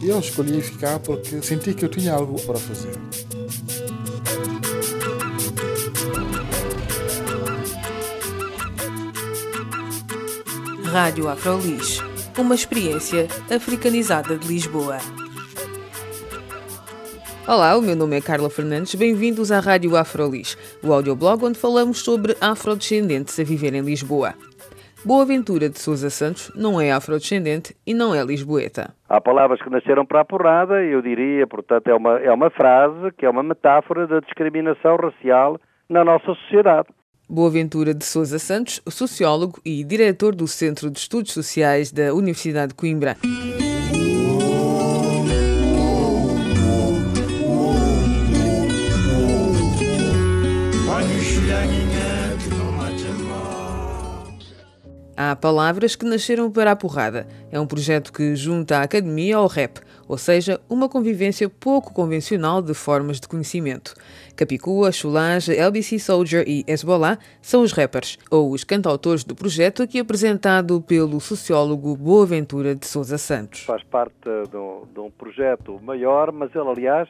Eu 0.00 0.20
escolhi 0.20 0.62
ficar 0.62 1.00
porque 1.00 1.42
senti 1.42 1.74
que 1.74 1.84
eu 1.84 1.88
tinha 1.88 2.14
algo 2.14 2.40
para 2.42 2.56
fazer. 2.56 2.92
Rádio 10.84 11.28
Afrolis, 11.28 11.98
uma 12.38 12.54
experiência 12.54 13.26
africanizada 13.50 14.38
de 14.38 14.46
Lisboa. 14.46 14.98
Olá, 17.46 17.76
o 17.76 17.82
meu 17.82 17.96
nome 17.96 18.16
é 18.16 18.20
Carla 18.20 18.48
Fernandes, 18.48 18.94
bem-vindos 18.94 19.50
à 19.50 19.58
Rádio 19.58 19.96
Afrolis, 19.96 20.56
o 20.80 20.92
audioblog 20.92 21.44
onde 21.44 21.58
falamos 21.58 21.98
sobre 21.98 22.36
afrodescendentes 22.40 23.38
a 23.40 23.42
viver 23.42 23.74
em 23.74 23.82
Lisboa. 23.82 24.34
Boa 25.04 25.24
Ventura 25.24 25.68
de 25.68 25.78
Sousa 25.78 26.10
Santos 26.10 26.52
não 26.56 26.80
é 26.80 26.90
afrodescendente 26.90 27.74
e 27.86 27.94
não 27.94 28.14
é 28.14 28.22
lisboeta. 28.24 28.92
Há 29.08 29.20
palavras 29.20 29.62
que 29.62 29.70
nasceram 29.70 30.04
para 30.04 30.20
a 30.20 30.24
porrada, 30.24 30.82
eu 30.82 31.00
diria, 31.00 31.46
portanto, 31.46 31.86
é 31.86 31.94
uma, 31.94 32.18
é 32.18 32.32
uma 32.32 32.50
frase 32.50 33.12
que 33.16 33.24
é 33.24 33.30
uma 33.30 33.42
metáfora 33.42 34.08
da 34.08 34.18
discriminação 34.18 34.96
racial 34.96 35.58
na 35.88 36.04
nossa 36.04 36.26
sociedade. 36.34 36.88
Boaventura 37.30 37.94
de 37.94 38.04
Souza 38.04 38.38
Santos, 38.38 38.82
sociólogo 38.88 39.60
e 39.64 39.84
diretor 39.84 40.34
do 40.34 40.48
Centro 40.48 40.90
de 40.90 40.98
Estudos 40.98 41.32
Sociais 41.32 41.92
da 41.92 42.12
Universidade 42.12 42.68
de 42.68 42.74
Coimbra. 42.74 43.16
Há 55.20 55.34
palavras 55.34 55.96
que 55.96 56.04
nasceram 56.04 56.48
para 56.48 56.70
a 56.70 56.76
porrada. 56.76 57.26
É 57.50 57.58
um 57.58 57.66
projeto 57.66 58.12
que 58.12 58.36
junta 58.36 58.78
a 58.78 58.82
academia 58.82 59.36
ao 59.36 59.48
rap, 59.48 59.80
ou 60.06 60.16
seja, 60.16 60.60
uma 60.70 60.88
convivência 60.88 61.48
pouco 61.48 61.92
convencional 61.92 62.62
de 62.62 62.72
formas 62.72 63.18
de 63.18 63.26
conhecimento. 63.26 63.94
Capicua, 64.36 64.92
Chulage, 64.92 65.56
LBC 65.56 65.98
Soldier 65.98 66.44
e 66.46 66.64
Hezbollah 66.68 67.18
são 67.42 67.62
os 67.62 67.72
rappers, 67.72 68.16
ou 68.30 68.52
os 68.52 68.62
cantautores 68.62 69.24
do 69.24 69.34
projeto 69.34 69.82
é 69.82 69.98
apresentado 69.98 70.80
pelo 70.82 71.18
sociólogo 71.18 71.96
Boaventura 71.96 72.76
de 72.76 72.86
Souza 72.86 73.18
Santos. 73.18 73.64
Faz 73.64 73.82
parte 73.82 74.30
de 74.48 74.56
um, 74.56 74.82
de 74.94 75.00
um 75.00 75.10
projeto 75.10 75.80
maior, 75.82 76.30
mas 76.30 76.54
ele, 76.54 76.68
aliás, 76.68 77.08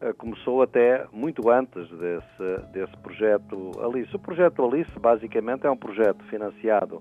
eh, 0.00 0.12
começou 0.14 0.60
até 0.60 1.06
muito 1.12 1.48
antes 1.48 1.88
desse, 1.88 2.72
desse 2.72 2.96
projeto 2.96 3.70
Alice. 3.80 4.10
O 4.12 4.18
projeto 4.18 4.64
Alice, 4.64 4.90
basicamente, 4.98 5.68
é 5.68 5.70
um 5.70 5.76
projeto 5.76 6.24
financiado 6.24 7.00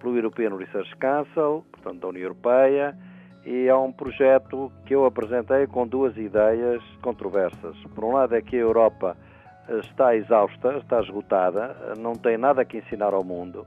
pelo 0.00 0.16
European 0.16 0.56
Research 0.56 0.94
Council, 0.96 1.64
portanto 1.70 2.00
da 2.00 2.08
União 2.08 2.22
Europeia, 2.24 2.96
e 3.44 3.68
é 3.68 3.74
um 3.74 3.92
projeto 3.92 4.70
que 4.84 4.94
eu 4.94 5.06
apresentei 5.06 5.66
com 5.66 5.86
duas 5.86 6.16
ideias 6.16 6.82
controversas. 7.02 7.76
Por 7.94 8.04
um 8.04 8.12
lado 8.12 8.34
é 8.34 8.42
que 8.42 8.56
a 8.56 8.60
Europa 8.60 9.16
está 9.68 10.16
exausta, 10.16 10.78
está 10.78 11.00
esgotada, 11.00 11.94
não 11.98 12.14
tem 12.14 12.36
nada 12.36 12.64
que 12.64 12.78
ensinar 12.78 13.14
ao 13.14 13.24
mundo. 13.24 13.66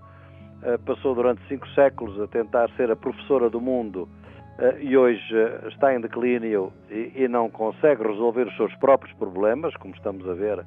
Eh, 0.63 0.77
passou 0.85 1.15
durante 1.15 1.41
cinco 1.47 1.67
séculos 1.69 2.19
a 2.21 2.27
tentar 2.27 2.69
ser 2.71 2.91
a 2.91 2.95
professora 2.95 3.49
do 3.49 3.59
mundo 3.59 4.07
eh, 4.59 4.77
e 4.81 4.97
hoje 4.97 5.35
está 5.69 5.95
em 5.95 6.01
declínio 6.01 6.71
e 6.89 7.27
não 7.27 7.49
consegue 7.49 8.03
resolver 8.03 8.47
os 8.47 8.55
seus 8.57 8.73
próprios 8.75 9.15
problemas, 9.17 9.75
como 9.77 9.95
estamos 9.95 10.27
a 10.27 10.33
ver 10.33 10.63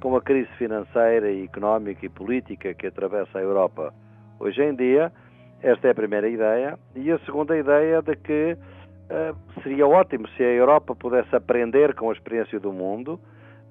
com 0.00 0.14
a 0.16 0.20
crise 0.20 0.50
financeira 0.58 1.30
e 1.30 1.44
económica 1.44 2.04
e 2.04 2.08
política 2.08 2.74
que 2.74 2.86
atravessa 2.86 3.38
a 3.38 3.42
Europa 3.42 3.92
hoje 4.44 4.62
em 4.62 4.74
dia. 4.74 5.10
Esta 5.62 5.88
é 5.88 5.90
a 5.92 5.94
primeira 5.94 6.28
ideia. 6.28 6.78
E 6.94 7.10
a 7.10 7.18
segunda 7.20 7.56
ideia 7.56 8.02
de 8.02 8.14
que 8.16 8.56
uh, 8.56 9.62
seria 9.62 9.86
ótimo 9.86 10.28
se 10.36 10.42
a 10.42 10.52
Europa 10.52 10.94
pudesse 10.94 11.34
aprender 11.34 11.94
com 11.94 12.10
a 12.10 12.12
experiência 12.12 12.60
do 12.60 12.70
mundo, 12.70 13.18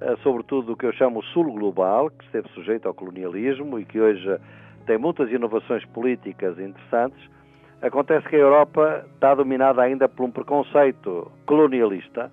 uh, 0.01 0.17
sobretudo 0.23 0.73
o 0.73 0.75
que 0.75 0.85
eu 0.85 0.93
chamo 0.93 1.19
o 1.19 1.23
sul 1.25 1.53
global, 1.53 2.09
que 2.09 2.25
esteve 2.25 2.49
sujeito 2.49 2.87
ao 2.87 2.93
colonialismo 2.93 3.77
e 3.79 3.85
que 3.85 3.99
hoje 3.99 4.39
tem 4.87 4.97
muitas 4.97 5.31
inovações 5.31 5.85
políticas 5.85 6.57
interessantes. 6.57 7.29
Acontece 7.81 8.27
que 8.27 8.35
a 8.35 8.39
Europa 8.39 9.05
está 9.13 9.35
dominada 9.35 9.81
ainda 9.81 10.09
por 10.09 10.23
um 10.23 10.31
preconceito 10.31 11.31
colonialista, 11.45 12.31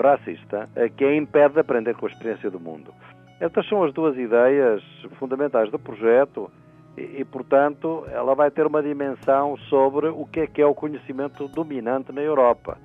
racista, 0.00 0.70
uh, 0.74 0.90
que 0.96 1.04
a 1.04 1.14
impede 1.14 1.54
de 1.54 1.60
aprender 1.60 1.94
com 1.96 2.06
a 2.06 2.08
experiência 2.08 2.50
do 2.50 2.58
mundo. 2.58 2.94
Estas 3.38 3.68
são 3.68 3.82
as 3.82 3.92
duas 3.92 4.16
ideias 4.16 4.82
fundamentais 5.18 5.70
do 5.70 5.78
projeto 5.78 6.50
e, 6.96 7.20
e, 7.20 7.24
portanto, 7.24 8.04
ela 8.10 8.34
vai 8.34 8.50
ter 8.50 8.66
uma 8.66 8.82
dimensão 8.82 9.56
sobre 9.68 10.08
o 10.08 10.26
que 10.26 10.40
é 10.40 10.46
que 10.46 10.60
é 10.60 10.66
o 10.66 10.74
conhecimento 10.74 11.48
dominante 11.48 12.12
na 12.12 12.20
Europa. 12.20 12.78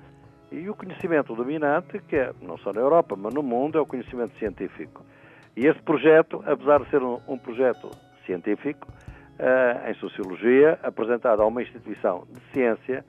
E 0.50 0.68
o 0.68 0.74
conhecimento 0.74 1.34
dominante, 1.34 1.98
que 2.08 2.16
é 2.16 2.32
não 2.40 2.56
só 2.58 2.72
na 2.72 2.80
Europa, 2.80 3.14
mas 3.16 3.34
no 3.34 3.42
mundo, 3.42 3.76
é 3.76 3.80
o 3.80 3.86
conhecimento 3.86 4.36
científico. 4.38 5.04
E 5.54 5.66
esse 5.66 5.80
projeto, 5.82 6.42
apesar 6.46 6.82
de 6.82 6.90
ser 6.90 7.02
um, 7.02 7.20
um 7.28 7.36
projeto 7.36 7.90
científico, 8.24 8.88
uh, 8.88 9.90
em 9.90 9.94
sociologia, 9.94 10.78
apresentado 10.82 11.42
a 11.42 11.46
uma 11.46 11.62
instituição 11.62 12.26
de 12.30 12.40
ciência, 12.52 13.04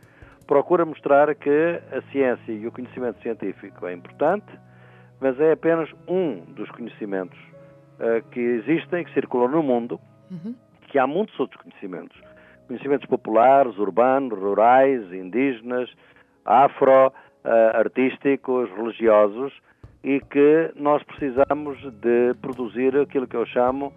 procura 0.46 0.84
mostrar 0.84 1.34
que 1.36 1.81
a 1.94 2.02
ciência 2.12 2.52
e 2.52 2.68
o 2.68 2.72
conhecimento 2.72 3.22
científico 3.22 3.88
é 3.88 3.94
importante, 3.94 4.48
mas 5.22 5.40
é 5.40 5.54
apenas 5.54 5.90
um 6.08 6.42
dos 6.54 6.70
conhecimentos 6.72 7.40
uh, 8.00 8.22
que 8.31 8.40
existem, 8.40 9.06
que 9.06 9.14
circulam 9.14 9.48
no 9.48 9.64
mundo, 9.64 9.98
uhum 10.30 10.56
que 10.89 11.00
há 11.00 11.07
muitos 11.07 11.39
outros 11.39 11.61
conhecimentos. 11.61 12.19
Conhecimentos 12.67 13.07
populares, 13.07 13.77
urbanos, 13.77 14.38
rurais, 14.38 15.11
indígenas, 15.11 15.89
afro, 16.45 17.07
uh, 17.07 17.77
artísticos, 17.77 18.69
religiosos, 18.72 19.53
e 20.03 20.19
que 20.19 20.72
nós 20.75 21.03
precisamos 21.03 21.77
de 22.01 22.33
produzir 22.41 22.95
aquilo 22.97 23.27
que 23.27 23.35
eu 23.35 23.45
chamo 23.45 23.94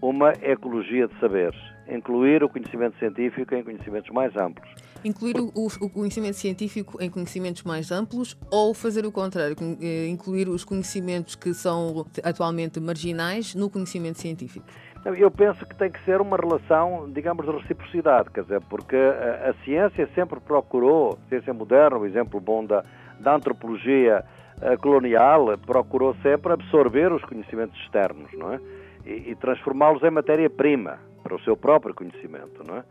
uma 0.00 0.32
ecologia 0.42 1.06
de 1.08 1.18
saberes, 1.20 1.58
incluir 1.88 2.42
o 2.42 2.48
conhecimento 2.48 2.98
científico 2.98 3.54
em 3.54 3.62
conhecimentos 3.62 4.10
mais 4.10 4.34
amplos. 4.36 4.68
Incluir 5.04 5.36
o, 5.38 5.50
o, 5.54 5.90
conhecimento 5.90 6.36
científico 6.36 7.02
em 7.02 7.10
conhecimentos 7.10 7.62
mais 7.64 7.90
amplos 7.90 8.36
ou 8.50 8.72
fazer 8.74 9.04
o 9.04 9.12
contrário, 9.12 9.56
eh, 9.80 10.08
incluir 10.08 10.48
os 10.48 10.64
conhecimentos 10.64 11.34
que 11.34 11.52
são 11.52 12.06
atualmente 12.22 12.80
marginais 12.80 13.54
no 13.54 13.68
conhecimento 13.68 14.18
científico? 14.18 14.66
Eu 15.04 15.30
penso 15.30 15.64
que 15.64 15.74
tem 15.74 15.90
que 15.90 16.02
ser 16.04 16.20
uma 16.20 16.36
relação, 16.36 17.10
digamos, 17.10 17.46
de 17.46 17.52
reciprocidade, 17.52 18.30
quer 18.30 18.42
dizer, 18.42 18.60
porque 18.68 18.96
a, 18.96 19.50
a 19.50 19.54
ciência 19.64 20.06
sempre 20.14 20.38
procurou, 20.40 21.18
a 21.24 21.28
ciência 21.28 21.54
moderna, 21.54 21.96
o 21.96 22.06
exemplo 22.06 22.38
bom 22.38 22.64
da, 22.64 22.84
da 23.18 23.34
antropologia 23.34 24.22
eh, 24.60 24.76
colonial, 24.76 25.56
procurou 25.64 26.14
sempre 26.16 26.52
absorver 26.52 27.10
os 27.12 27.24
conhecimentos 27.24 27.80
externos, 27.80 28.30
não 28.34 28.52
é? 28.52 28.60
E, 29.06 29.30
e 29.30 29.34
transformá-los 29.36 30.02
em 30.02 30.10
matéria-prima 30.10 30.98
para 31.22 31.34
o 31.34 31.40
seu 31.40 31.56
próprio 31.56 31.94
conhecimento, 31.94 32.62
não 32.62 32.76
é? 32.76 32.84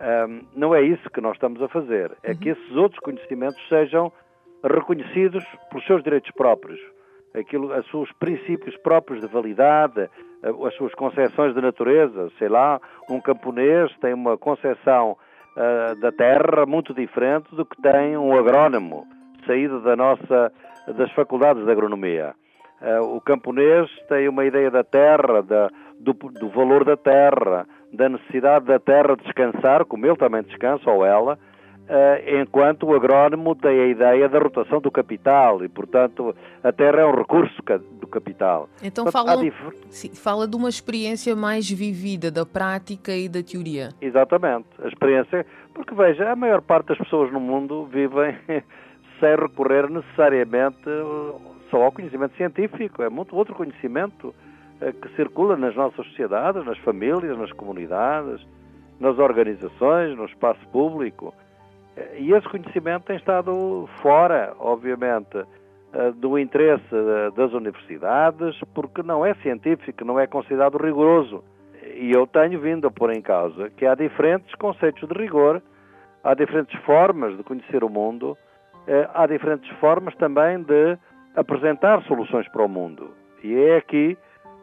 Um, 0.00 0.40
não 0.56 0.74
é 0.74 0.80
isso 0.80 1.10
que 1.10 1.20
nós 1.20 1.34
estamos 1.34 1.60
a 1.60 1.68
fazer, 1.68 2.16
é 2.22 2.34
que 2.34 2.50
uhum. 2.50 2.56
esses 2.56 2.76
outros 2.76 2.98
conhecimentos 3.00 3.60
sejam 3.68 4.10
reconhecidos 4.64 5.44
pelos 5.68 5.84
seus 5.86 6.02
direitos 6.02 6.30
próprios, 6.30 6.80
aquilo, 7.34 7.76
os 7.78 7.90
seus 7.90 8.10
princípios 8.12 8.74
próprios 8.78 9.20
de 9.20 9.26
validade, 9.26 10.08
as 10.42 10.74
suas 10.74 10.94
concepções 10.94 11.54
de 11.54 11.60
natureza. 11.60 12.30
Sei 12.38 12.48
lá, 12.48 12.80
um 13.08 13.20
camponês 13.20 13.90
tem 14.00 14.14
uma 14.14 14.36
concepção 14.38 15.16
uh, 15.56 16.00
da 16.00 16.10
terra 16.12 16.66
muito 16.66 16.94
diferente 16.94 17.54
do 17.54 17.64
que 17.64 17.80
tem 17.80 18.16
um 18.16 18.36
agrónomo, 18.36 19.06
saído 19.46 19.80
da 19.80 19.96
nossa, 19.96 20.52
das 20.96 21.10
faculdades 21.12 21.64
de 21.64 21.70
agronomia. 21.70 22.34
Uh, 22.80 23.16
o 23.16 23.20
camponês 23.20 23.90
tem 24.08 24.28
uma 24.28 24.44
ideia 24.44 24.70
da 24.70 24.82
terra, 24.82 25.42
da, 25.42 25.70
do, 25.98 26.14
do 26.14 26.48
valor 26.48 26.84
da 26.84 26.96
terra, 26.96 27.66
da 27.92 28.08
necessidade 28.08 28.64
da 28.64 28.78
terra 28.78 29.16
descansar, 29.16 29.84
como 29.84 30.06
ele 30.06 30.16
também 30.16 30.42
descansa, 30.42 30.90
ou 30.90 31.04
ela, 31.04 31.38
enquanto 32.40 32.86
o 32.86 32.94
agrónomo 32.94 33.54
tem 33.54 33.80
a 33.80 33.86
ideia 33.86 34.28
da 34.28 34.38
rotação 34.38 34.80
do 34.80 34.90
capital 34.90 35.64
e, 35.64 35.68
portanto, 35.68 36.34
a 36.62 36.70
terra 36.70 37.00
é 37.00 37.06
um 37.06 37.14
recurso 37.14 37.60
do 38.00 38.06
capital. 38.06 38.68
Então 38.82 39.10
fala, 39.10 39.36
sim, 39.88 40.14
fala 40.14 40.46
de 40.46 40.56
uma 40.56 40.68
experiência 40.68 41.34
mais 41.34 41.68
vivida 41.68 42.30
da 42.30 42.46
prática 42.46 43.12
e 43.12 43.28
da 43.28 43.42
teoria. 43.42 43.90
Exatamente, 44.00 44.68
a 44.82 44.88
experiência, 44.88 45.44
porque 45.74 45.94
veja, 45.94 46.30
a 46.30 46.36
maior 46.36 46.60
parte 46.62 46.88
das 46.88 46.98
pessoas 46.98 47.32
no 47.32 47.40
mundo 47.40 47.86
vivem 47.86 48.36
sem 49.18 49.36
recorrer 49.36 49.90
necessariamente 49.90 50.88
só 51.70 51.82
ao 51.82 51.92
conhecimento 51.92 52.36
científico, 52.36 53.02
é 53.02 53.08
muito 53.08 53.34
outro 53.36 53.54
conhecimento 53.54 54.34
eh, 54.80 54.92
que 54.92 55.08
circula 55.14 55.56
nas 55.56 55.74
nossas 55.76 56.04
sociedades, 56.06 56.64
nas 56.64 56.78
famílias, 56.78 57.38
nas 57.38 57.52
comunidades, 57.52 58.44
nas 58.98 59.18
organizações, 59.18 60.16
no 60.16 60.24
espaço 60.24 60.60
público. 60.72 61.32
Eh, 62.00 62.20
e 62.20 62.32
esse 62.32 62.48
conhecimento 62.48 63.04
tem 63.04 63.16
estado 63.16 63.88
fora, 64.00 64.54
obviamente, 64.58 65.44
eh, 65.92 66.12
do 66.12 66.38
interesse 66.38 66.94
das 67.36 67.52
universidades, 67.52 68.58
porque 68.74 69.02
não 69.02 69.24
é 69.24 69.34
científico, 69.34 70.04
não 70.04 70.18
é 70.18 70.26
considerado 70.26 70.78
rigoroso. 70.78 71.44
E 71.94 72.10
eu 72.12 72.26
tenho 72.26 72.58
vindo 72.60 72.86
a 72.86 72.90
pôr 72.90 73.12
em 73.12 73.20
causa 73.20 73.68
que 73.70 73.84
há 73.84 73.94
diferentes 73.94 74.54
conceitos 74.54 75.06
de 75.06 75.14
rigor, 75.14 75.60
há 76.24 76.34
diferentes 76.34 76.78
formas 76.84 77.36
de 77.36 77.42
conhecer 77.42 77.84
o 77.84 77.88
mundo, 77.88 78.38
há 79.14 79.26
diferentes 79.26 79.68
formas 79.78 80.14
também 80.16 80.62
de 80.62 80.96
apresentar 81.36 82.02
soluções 82.04 82.48
para 82.48 82.64
o 82.64 82.68
mundo. 82.68 83.10
E 83.42 83.54
é 83.54 83.76
aqui 83.76 84.16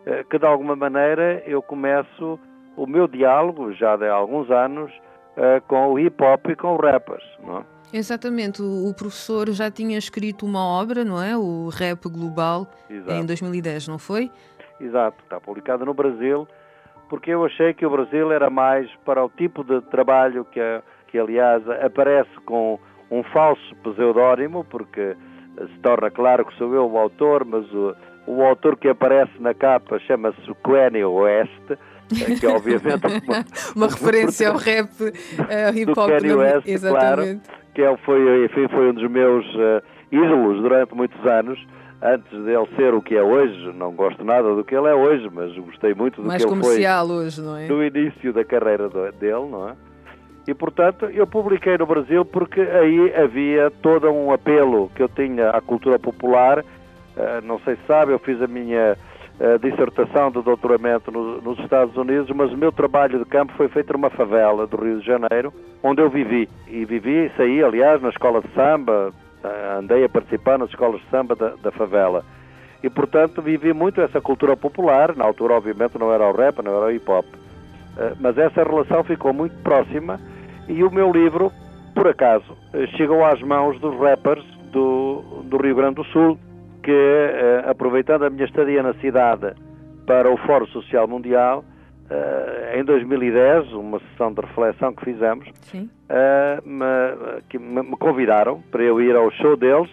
eh, 0.06 0.24
que, 0.30 0.40
de 0.40 0.46
alguma 0.46 0.76
maneira, 0.76 1.44
eu 1.46 1.62
começo 1.62 2.40
o 2.76 2.86
meu 2.86 3.08
diálogo, 3.08 3.74
já 3.74 3.96
de 3.96 4.08
alguns 4.08 4.50
anos, 4.50 4.92
eh, 5.38 5.62
com 5.68 5.94
o 5.94 6.00
hip 6.00 6.22
hop 6.22 6.50
e 6.50 6.56
com 6.56 6.74
o 6.74 6.78
rappers. 6.78 7.24
Não 7.46 7.60
é? 7.60 7.64
Exatamente, 7.94 8.62
o 8.62 8.94
professor 8.94 9.50
já 9.52 9.72
tinha 9.72 9.98
escrito 9.98 10.46
uma 10.46 10.60
obra, 10.66 11.06
não 11.06 11.22
é? 11.24 11.38
O 11.38 11.70
Rap 11.70 12.10
Global, 12.10 12.68
Exato. 12.90 13.14
em 13.14 13.26
2010, 13.26 13.88
não 13.88 13.98
foi? 13.98 14.30
Exato, 14.80 15.18
está 15.24 15.40
publicado 15.40 15.86
no 15.86 15.94
Brasil, 15.94 16.46
porque 17.10 17.32
eu 17.32 17.46
achei 17.46 17.74
que 17.74 17.86
o 17.86 17.90
Brasil 17.90 18.30
era 18.32 18.50
mais 18.50 18.90
para 19.06 19.24
o 19.24 19.30
tipo 19.30 19.64
de 19.64 19.80
trabalho 19.84 20.44
que, 20.44 20.60
que 21.08 21.18
aliás, 21.18 21.64
aparece 21.70 22.30
com 22.46 22.78
um 23.10 23.24
falso 23.24 23.76
pseudónimo, 23.84 24.66
porque 24.66 25.16
se 25.56 25.80
torna 25.80 26.12
claro 26.12 26.46
que 26.46 26.58
sou 26.58 26.74
eu 26.74 26.92
o 26.92 26.98
autor, 26.98 27.46
mas 27.46 27.66
o, 27.74 27.96
o 28.28 28.44
autor 28.44 28.78
que 28.78 28.90
aparece 28.90 29.32
na 29.40 29.54
capa 29.54 29.98
chama-se 30.00 30.38
Kanye 30.64 31.06
West, 31.06 31.78
que 32.40 32.46
é 32.46 32.50
obviamente 32.50 33.06
uma, 33.26 33.46
uma 33.76 33.88
referência 33.90 34.50
ao 34.50 34.58
rap 34.58 34.90
uh, 35.02 35.78
hip 35.78 35.92
hop. 35.92 36.10
Kanye 36.10 36.34
West, 36.34 36.68
Exatamente. 36.68 37.42
claro, 37.42 37.64
que 37.74 37.82
é, 37.82 37.98
foi, 37.98 38.46
enfim, 38.46 38.68
foi 38.68 38.90
um 38.90 38.94
dos 38.94 39.10
meus 39.10 39.46
uh, 39.56 39.82
ídolos 40.12 40.62
durante 40.62 40.94
muitos 40.94 41.26
anos 41.26 41.60
antes 42.02 42.32
dele 42.44 42.68
ser 42.76 42.94
o 42.94 43.02
que 43.02 43.16
é 43.16 43.24
hoje, 43.24 43.74
não 43.74 43.92
gosto 43.92 44.24
nada 44.24 44.54
do 44.54 44.64
que 44.64 44.76
ele 44.76 44.88
é 44.88 44.94
hoje, 44.94 45.30
mas 45.34 45.56
gostei 45.58 45.94
muito 45.96 46.22
do 46.22 46.28
Mais 46.28 46.46
que 46.46 46.52
ele 46.52 46.62
foi 46.62 46.86
hoje, 46.86 47.42
não 47.42 47.58
é? 47.58 47.68
no 47.68 47.84
início 47.84 48.32
da 48.34 48.46
carreira 48.46 48.88
dele, 48.90 49.48
não 49.50 49.70
é? 49.70 49.76
E, 50.48 50.54
portanto, 50.54 51.06
eu 51.06 51.28
publiquei 51.28 51.78
no 51.78 51.86
Brasil 51.86 52.24
porque 52.24 52.62
aí 52.62 53.14
havia 53.16 53.70
todo 53.82 54.10
um 54.10 54.32
apelo 54.32 54.90
que 54.96 55.04
eu 55.04 55.10
tinha 55.10 55.50
à 55.50 55.60
cultura 55.60 56.00
popular. 56.00 56.64
Uh, 57.18 57.44
não 57.44 57.60
sei 57.62 57.76
se 57.76 57.82
sabe, 57.88 58.12
eu 58.12 58.20
fiz 58.20 58.40
a 58.40 58.48
minha 58.48 58.96
uh, 59.40 59.60
dissertação 59.60 60.30
de 60.30 60.40
doutoramento 60.40 61.12
no, 61.12 61.42
nos 61.42 61.58
Estados 61.58 61.98
Unidos, 61.98 62.30
mas 62.30 62.54
o 62.54 62.58
meu 62.58 62.72
trabalho 62.72 63.18
de 63.18 63.26
campo 63.26 63.54
foi 63.58 63.68
feito 63.70 63.92
numa 63.94 64.12
favela 64.12 64.68
do 64.68 64.78
Rio 64.78 65.00
de 65.00 65.06
Janeiro, 65.06 65.52
onde 65.82 66.00
eu 66.00 66.12
vivi. 66.12 66.48
E 66.68 66.86
vivi 66.86 67.32
saí, 67.36 67.64
aliás, 67.64 68.04
na 68.04 68.10
escola 68.10 68.40
de 68.40 68.54
samba, 68.54 69.12
uh, 69.44 69.80
andei 69.80 70.04
a 70.04 70.10
participar 70.10 70.60
nas 70.60 70.70
escolas 70.70 71.02
de 71.02 71.10
samba 71.10 71.36
da, 71.36 71.56
da 71.56 71.72
favela. 71.72 72.24
E, 72.84 72.90
portanto, 72.90 73.42
vivi 73.42 73.74
muito 73.74 74.00
essa 74.00 74.22
cultura 74.22 74.56
popular. 74.56 75.16
Na 75.16 75.26
altura, 75.26 75.56
obviamente, 75.56 75.98
não 75.98 76.14
era 76.14 76.24
o 76.24 76.32
rap, 76.32 76.62
não 76.62 76.78
era 76.78 76.86
o 76.86 76.92
hip 76.92 77.10
hop. 77.10 77.26
mas 78.20 78.38
essa 78.38 78.64
relação 78.64 79.04
ficou 79.04 79.34
muito 79.34 79.56
próxima 79.64 80.20
e 80.70 80.84
o 80.84 80.92
meu 80.92 81.12
livro, 81.12 81.52
por 81.96 82.08
acaso, 82.08 82.56
chegou 82.96 83.26
às 83.26 83.42
mãos 83.42 83.80
dos 83.80 84.00
rappers 84.00 84.46
do, 84.72 85.42
do 85.46 85.58
Rio 85.58 85.76
Grande 85.76 85.96
do 85.96 86.04
Sul, 86.06 86.38
que, 86.88 86.94
eh, 86.94 87.66
aproveitando 87.70 88.24
a 88.24 88.30
minha 88.30 88.46
estadia 88.46 88.82
na 88.82 88.94
cidade 88.94 89.54
para 90.06 90.32
o 90.32 90.38
Fórum 90.38 90.66
Social 90.68 91.06
Mundial, 91.06 91.66
eh, 92.10 92.80
em 92.80 92.86
2010, 92.86 93.74
uma 93.74 94.00
sessão 94.00 94.32
de 94.32 94.40
reflexão 94.40 94.94
que 94.94 95.04
fizemos, 95.04 95.50
eh, 96.08 96.62
me, 96.64 97.42
que 97.50 97.60
me 97.60 97.84
convidaram 97.98 98.62
para 98.72 98.84
eu 98.84 99.02
ir 99.02 99.18
ao 99.18 99.30
show 99.32 99.58
deles, 99.58 99.90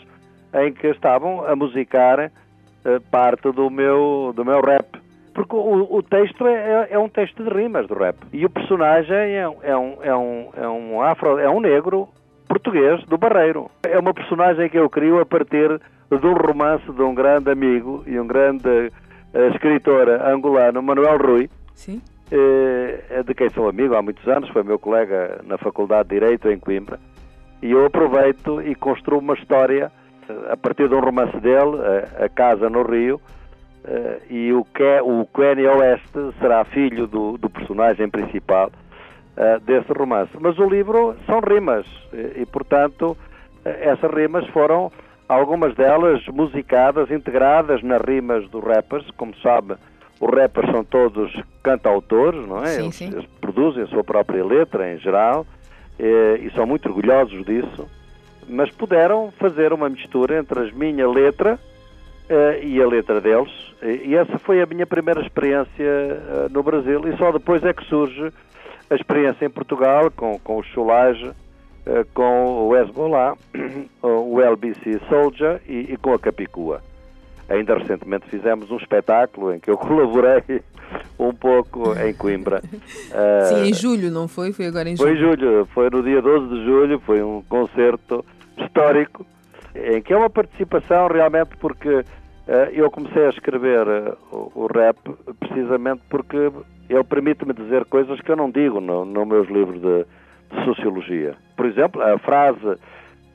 em 0.54 0.72
que 0.72 0.86
estavam 0.86 1.44
a 1.44 1.56
musicar 1.56 2.30
parte 3.10 3.50
do 3.50 3.70
meu, 3.70 4.32
do 4.36 4.44
meu 4.44 4.60
rap 4.60 4.86
porque 5.32 5.56
o, 5.56 5.96
o 5.96 6.02
texto 6.02 6.46
é, 6.46 6.88
é, 6.90 6.98
um 6.98 7.08
texto 7.08 7.42
de 7.42 7.50
rimas 7.50 7.88
do 7.88 7.94
rap. 7.94 8.14
E 8.32 8.44
o 8.44 8.50
personagem 8.50 9.16
é, 9.16 9.40
é, 9.62 9.76
um, 9.76 9.96
é, 10.00 10.14
um, 10.14 10.50
é 10.54 10.68
um 10.68 11.02
afro, 11.02 11.38
é 11.38 11.50
um 11.50 11.60
negro 11.60 12.08
português 12.46 13.04
do 13.06 13.18
Barreiro. 13.18 13.68
É 13.82 13.98
uma 13.98 14.14
personagem 14.14 14.68
que 14.68 14.78
eu 14.78 14.88
crio 14.88 15.18
a 15.18 15.26
partir 15.26 15.80
de 16.18 16.26
um 16.26 16.34
romance 16.34 16.84
de 16.90 17.02
um 17.02 17.14
grande 17.14 17.50
amigo 17.50 18.02
e 18.06 18.18
um 18.18 18.26
grande 18.26 18.68
uh, 18.68 19.48
escritor 19.52 20.08
angolano, 20.08 20.82
Manuel 20.82 21.18
Rui. 21.18 21.50
Sim. 21.74 22.00
Uh, 22.30 23.22
de 23.22 23.34
quem 23.34 23.50
sou 23.50 23.68
amigo 23.68 23.94
há 23.94 24.02
muitos 24.02 24.26
anos, 24.26 24.48
foi 24.50 24.62
meu 24.62 24.78
colega 24.78 25.40
na 25.44 25.58
Faculdade 25.58 26.08
de 26.08 26.20
Direito 26.20 26.50
em 26.50 26.58
Coimbra. 26.58 26.98
E 27.62 27.70
eu 27.70 27.86
aproveito 27.86 28.60
e 28.62 28.74
construo 28.74 29.18
uma 29.18 29.34
história 29.34 29.90
uh, 30.28 30.52
a 30.52 30.56
partir 30.56 30.88
de 30.88 30.94
um 30.94 31.00
romance 31.00 31.38
dele, 31.40 31.78
A 32.18 32.28
Casa 32.28 32.68
no 32.68 32.82
Rio, 32.82 33.20
Uh, 33.84 34.16
e 34.30 34.50
o, 34.50 34.64
Ke, 34.64 35.02
o 35.02 35.26
Kanye 35.26 35.66
West 35.66 36.10
será 36.40 36.64
filho 36.64 37.06
do, 37.06 37.36
do 37.36 37.50
personagem 37.50 38.08
principal 38.08 38.72
uh, 39.36 39.60
desse 39.60 39.92
romance. 39.92 40.32
Mas 40.40 40.58
o 40.58 40.66
livro 40.66 41.14
são 41.26 41.40
rimas 41.40 41.84
e, 42.10 42.40
e 42.40 42.46
portanto, 42.46 43.14
essas 43.62 44.10
rimas 44.10 44.46
foram 44.48 44.90
algumas 45.28 45.74
delas 45.74 46.26
musicadas, 46.28 47.10
integradas 47.10 47.82
nas 47.82 48.00
rimas 48.02 48.48
dos 48.48 48.62
rappers. 48.62 49.06
Como 49.16 49.34
sabe, 49.36 49.74
os 50.20 50.30
rappers 50.30 50.70
são 50.70 50.84
todos 50.84 51.32
cantautores, 51.62 52.46
não 52.46 52.62
é? 52.62 52.68
Sim, 52.68 52.82
eles, 52.82 52.94
sim. 52.94 53.06
eles, 53.12 53.26
produzem 53.40 53.84
a 53.84 53.86
sua 53.86 54.04
própria 54.04 54.44
letra 54.44 54.92
em 54.92 54.98
geral 54.98 55.46
e, 55.98 56.46
e 56.46 56.50
são 56.54 56.66
muito 56.66 56.88
orgulhosos 56.88 57.44
disso. 57.44 57.88
Mas 58.48 58.70
puderam 58.70 59.32
fazer 59.38 59.72
uma 59.72 59.88
mistura 59.88 60.38
entre 60.38 60.60
a 60.60 60.72
minha 60.72 61.08
letra 61.08 61.58
Uh, 62.24 62.56
e 62.64 62.80
a 62.80 62.86
letra 62.86 63.20
deles. 63.20 63.52
E 63.82 64.16
essa 64.16 64.38
foi 64.38 64.62
a 64.62 64.64
minha 64.64 64.86
primeira 64.86 65.20
experiência 65.20 65.68
uh, 65.84 66.50
no 66.50 66.62
Brasil. 66.62 67.06
E 67.06 67.14
só 67.18 67.30
depois 67.30 67.62
é 67.62 67.74
que 67.74 67.84
surge 67.84 68.32
a 68.88 68.94
experiência 68.94 69.44
em 69.44 69.50
Portugal, 69.50 70.10
com, 70.10 70.38
com 70.38 70.56
o 70.56 70.62
Cholage, 70.62 71.28
uh, 71.28 71.34
com 72.14 72.68
o 72.68 72.76
Hezbollah, 72.76 73.36
o 74.02 74.40
LBC 74.40 75.00
Soldier 75.08 75.60
e, 75.68 75.92
e, 75.92 75.96
com 75.96 76.14
a 76.14 76.18
Capicua. 76.18 76.82
Ainda 77.48 77.76
recentemente 77.76 78.26
fizemos 78.28 78.70
um 78.70 78.76
espetáculo 78.76 79.52
em 79.52 79.60
que 79.60 79.70
eu 79.70 79.76
colaborei 79.78 80.62
um 81.18 81.32
pouco 81.32 81.92
em 81.98 82.14
Coimbra. 82.14 82.62
Sim, 83.48 83.68
em 83.68 83.74
julho, 83.74 84.10
não 84.10 84.26
foi? 84.26 84.52
Foi 84.52 84.66
agora 84.66 84.88
em 84.88 84.96
julho. 84.96 85.08
Foi 85.08 85.16
em 85.16 85.20
julho, 85.20 85.68
foi 85.74 85.90
no 85.90 86.02
dia 86.02 86.22
12 86.22 86.48
de 86.48 86.64
julho, 86.64 86.98
foi 87.00 87.22
um 87.22 87.42
concerto 87.42 88.24
histórico 88.56 89.26
em 89.74 90.00
que 90.00 90.12
é 90.12 90.16
uma 90.16 90.30
participação 90.30 91.08
realmente 91.08 91.56
porque 91.58 91.88
uh, 91.88 92.04
eu 92.72 92.90
comecei 92.90 93.26
a 93.26 93.30
escrever 93.30 93.86
uh, 93.86 94.16
o, 94.30 94.62
o, 94.62 94.66
rap 94.66 94.96
precisamente 95.40 96.02
porque 96.08 96.36
ele 96.88 97.04
permite-me 97.04 97.52
dizer 97.52 97.84
coisas 97.86 98.20
que 98.20 98.30
eu 98.30 98.36
não 98.36 98.50
digo 98.50 98.80
nos 98.80 99.06
no 99.06 99.26
meus 99.26 99.48
livros 99.48 99.80
de, 99.80 100.06
de 100.50 100.64
sociologia. 100.64 101.34
Por 101.56 101.66
exemplo, 101.66 102.02
a 102.02 102.18
frase 102.18 102.78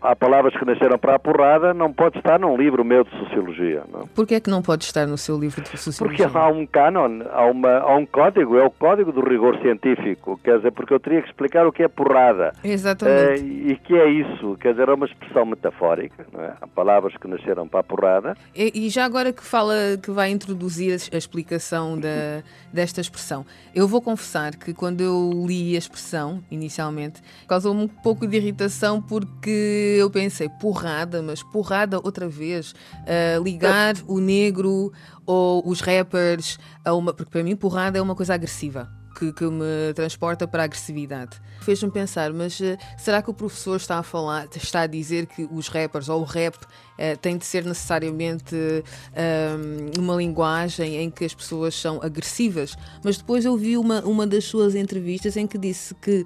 há 0.01 0.15
palavras 0.15 0.53
que 0.56 0.65
nasceram 0.65 0.98
para 0.98 1.15
a 1.15 1.20
porrada, 1.20 1.74
não 1.74 1.91
pode 1.91 2.18
estar 2.18 2.39
num 2.39 2.56
livro 2.56 2.84
meu 2.84 3.03
de 3.03 3.10
sociologia. 3.18 3.84
Não? 3.91 4.08
Porquê 4.08 4.36
é 4.36 4.39
que 4.39 4.50
não 4.50 4.62
pode 4.62 4.84
estar 4.84 5.06
no 5.06 5.18
seu 5.18 5.38
livro 5.38 5.62
de 5.62 5.77
sociologia? 5.77 6.27
Porque 6.27 6.38
há 6.38 6.48
um 6.48 6.65
canon, 6.65 7.22
há, 7.32 7.46
uma, 7.46 7.77
há 7.79 7.96
um 7.96 8.06
código, 8.06 8.58
é 8.58 8.65
o 8.65 8.72
código 8.72 9.12
do 9.12 9.22
rigor 9.22 9.58
científico, 9.62 10.39
quer 10.44 10.58
dizer, 10.58 10.72
porque 10.72 10.94
eu 10.94 11.00
teria 11.00 11.22
que 11.22 11.29
explicar 11.29 11.68
o 11.68 11.72
que 11.72 11.84
é 11.84 11.88
porrada. 11.88 12.53
Exatamente. 12.63 13.41
Uh, 13.41 13.72
e 13.72 13.75
que 13.77 13.96
é 13.96 14.10
isso, 14.10 14.56
quer 14.60 14.72
dizer, 14.72 14.89
é 14.89 14.94
uma 14.94 15.06
expressão 15.06 15.46
metafórica, 15.46 16.25
não 16.32 16.44
é? 16.44 16.53
há 16.62 16.68
palavras 16.68 17.15
que 17.18 17.27
nasceram 17.27 17.68
para 17.68 17.82
a 17.82 17.84
porrada. 17.84 18.38
E, 18.56 18.86
e 18.86 18.89
já 18.89 19.06
agora 19.06 19.34
que 19.34 19.44
fala, 19.44 19.74
que 20.01 20.12
vai 20.12 20.29
introduzir 20.29 20.98
a 21.12 21.18
explicação 21.18 22.00
da, 22.00 22.41
desta 22.72 23.01
expressão, 23.01 23.46
eu 23.75 23.88
vou 23.88 24.01
confessar 24.01 24.56
que 24.56 24.74
quando 24.74 25.01
eu 25.01 25.32
li 25.46 25.75
a 25.75 25.77
expressão, 25.77 26.41
inicialmente, 26.50 27.22
causou-me 27.48 27.84
um 27.84 27.88
pouco 27.88 28.25
de 28.27 28.38
irritação 28.38 29.01
porque 29.01 29.88
eu 29.89 30.10
pensei, 30.10 30.50
porrada, 30.50 31.22
mas 31.22 31.41
porrada 31.43 31.98
outra 31.98 32.27
vez, 32.27 32.72
uh, 32.72 33.43
ligar 33.43 33.96
o 34.08 34.19
negro 34.19 34.91
ou 35.29 35.62
os 35.67 35.79
rappers 35.79 36.58
a 36.84 36.93
uma. 36.96 37.13
Porque 37.13 37.29
para 37.29 37.43
mim, 37.43 37.55
porrada 37.55 38.00
é 38.00 38.01
uma 38.01 38.15
coisa 38.15 38.34
agressiva. 38.34 38.89
Que, 39.17 39.34
que, 39.34 39.43
me 39.43 39.93
transporta 39.96 40.48
para 40.48 40.63
a 40.63 40.65
agressividade. 40.65 41.41
Fez-me 41.60 41.91
pensar, 41.91 42.31
mas 42.31 42.58
uh, 42.62 42.77
será 42.98 43.22
que 43.22 43.29
o 43.29 43.34
professor 43.34 43.75
está 43.75 43.98
a 43.98 44.03
falar, 44.03 44.48
está 44.55 44.81
a 44.81 44.88
dizer 44.88 45.25
que 45.25 45.46
os 45.51 45.67
rappers 45.67 46.08
ou 46.08 46.22
o 46.22 46.24
rap 46.24 46.55
uh, 46.55 47.17
tem 47.22 47.38
de 47.38 47.43
ser 47.43 47.65
necessariamente 47.65 48.55
uh, 48.55 50.00
uma 50.00 50.15
linguagem 50.15 50.96
em 50.98 51.10
que 51.10 51.25
as 51.25 51.34
pessoas 51.34 51.75
são 51.75 52.00
agressivas? 52.01 52.77
Mas 53.03 53.17
depois 53.17 53.43
eu 53.43 53.58
vi 53.58 53.75
uma, 53.77 54.00
uma 54.01 54.25
das 54.25 54.46
suas 54.46 54.74
entrevistas 54.74 55.36
em 55.36 55.46
que 55.46 55.58
disse 55.58 55.93
que 55.96 56.25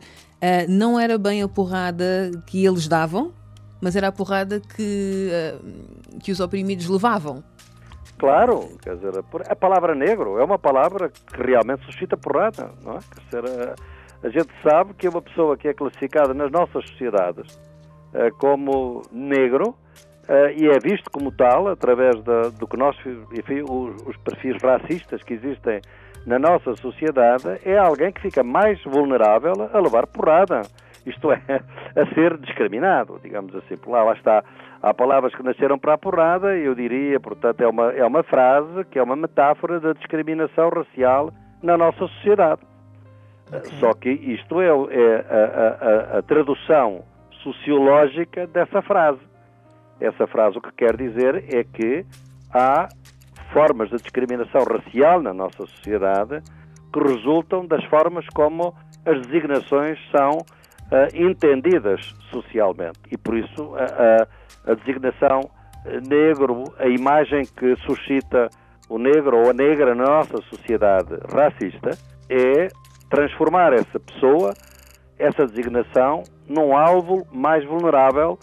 não 0.68 1.00
era 1.00 1.18
bem 1.18 1.42
a 1.42 1.48
porrada 1.48 2.30
que 2.46 2.66
eles 2.66 2.86
davam, 2.86 3.34
mas 3.84 3.98
era 3.98 4.08
a 4.08 4.12
porrada 4.14 4.62
que, 4.62 5.30
uh, 5.30 6.20
que 6.20 6.32
os 6.32 6.40
oprimidos 6.40 6.88
levavam. 6.88 7.44
Claro, 8.18 8.78
quer 8.82 8.96
dizer, 8.96 9.12
a 9.50 9.56
palavra 9.56 9.94
negro 9.94 10.40
é 10.40 10.44
uma 10.46 10.58
palavra 10.58 11.10
que 11.10 11.44
realmente 11.44 11.84
suscita 11.84 12.16
porrada, 12.16 12.72
não 12.82 12.94
é? 12.94 13.00
Quer 13.14 13.42
dizer, 13.42 13.62
a, 13.62 14.28
a 14.28 14.30
gente 14.30 14.50
sabe 14.64 14.94
que 14.94 15.10
uma 15.10 15.22
pessoa 15.22 15.58
que 15.58 15.68
é 15.68 15.74
classificada 15.74 16.34
nas 16.34 16.50
nossas 16.50 16.90
sociedades 16.92 17.54
uh, 18.14 18.34
como 18.38 19.02
negro 19.12 19.76
uh, 20.30 20.50
e 20.56 20.66
é 20.70 20.80
visto 20.80 21.12
como 21.12 21.30
tal 21.34 21.68
através 21.68 22.24
da, 22.24 22.44
do 22.44 22.66
que 22.66 22.78
nós, 22.78 22.96
enfim, 23.38 23.64
os, 23.68 24.02
os 24.08 24.16
perfis 24.16 24.56
racistas 24.64 25.22
que 25.24 25.34
existem 25.34 25.82
na 26.26 26.40
nossa 26.40 26.74
sociedade, 26.78 27.60
é 27.66 27.78
alguém 27.78 28.14
que 28.14 28.22
fica 28.22 28.42
mais 28.44 28.82
vulnerável 28.86 29.70
a 29.74 29.78
levar 29.78 30.08
porrada 30.08 30.62
isto 31.06 31.32
é, 31.32 31.42
a 31.96 32.06
ser 32.14 32.38
discriminado, 32.38 33.20
digamos 33.24 33.56
assim. 33.56 33.78
Por 33.78 33.92
lá, 33.92 34.04
lá 34.04 34.14
está. 34.14 34.44
Há 34.82 34.94
palavras 34.94 35.34
que 35.34 35.44
nasceram 35.44 35.80
para 35.80 35.94
a 35.94 35.98
porrada, 35.98 36.58
eu 36.58 36.76
diria, 36.76 37.20
portanto, 37.20 37.62
é 37.62 37.68
uma, 37.68 37.92
é 37.94 38.06
uma 38.06 38.24
frase 38.24 38.84
que 38.92 39.00
é 39.00 39.04
uma 39.04 39.16
metáfora 39.16 39.80
da 39.80 39.94
discriminação 39.94 40.70
racial 40.70 41.32
na 41.62 41.78
nossa 41.78 42.00
sociedade. 42.00 42.62
Okay. 43.48 43.80
Só 43.80 43.94
que 43.94 44.10
isto 44.10 44.60
é, 44.62 44.68
é 44.68 45.26
a, 45.30 46.16
a, 46.16 46.20
a, 46.20 46.22
tradução 46.24 47.04
sociológica 47.42 48.48
dessa 48.48 48.82
frase. 48.82 49.22
Essa 50.02 50.28
frase 50.28 50.58
o 50.58 50.62
que 50.62 50.72
quer 50.74 50.98
dizer 50.98 51.46
é 51.54 51.64
que 51.64 52.06
há 52.54 52.90
formas 53.54 53.90
de 53.90 53.98
discriminação 53.98 54.64
racial 54.64 55.22
na 55.22 55.34
nossa 55.34 55.66
sociedade 55.66 56.42
que 56.92 57.00
resultam 57.00 57.66
das 57.66 57.84
formas 57.86 58.26
como 58.34 58.74
as 59.06 59.22
designações 59.28 60.00
são 60.12 60.40
entendidas 61.14 62.14
socialmente. 62.32 63.00
E 63.12 63.18
por 63.18 63.38
isso 63.38 63.76
a, 63.76 63.84
a, 64.68 64.72
a 64.72 64.76
designação 64.76 65.42
eh, 65.86 66.00
negro, 66.02 66.64
a 66.78 66.88
imagem 66.88 67.44
que 67.44 67.76
suscita 67.78 68.50
o 68.90 68.98
negro 68.98 69.38
ou 69.38 69.50
a 69.50 69.54
negra 69.54 69.96
na 69.96 70.06
nossa 70.06 70.38
sociedade 70.44 71.16
racista 71.34 71.92
é 72.30 72.68
transformar 73.10 73.74
essa 73.74 74.00
pessoa, 74.00 74.54
essa 75.18 75.46
designação, 75.46 76.24
num 76.48 76.76
alvo 76.76 77.26
mais 77.32 77.66
vulnerável 77.66 78.38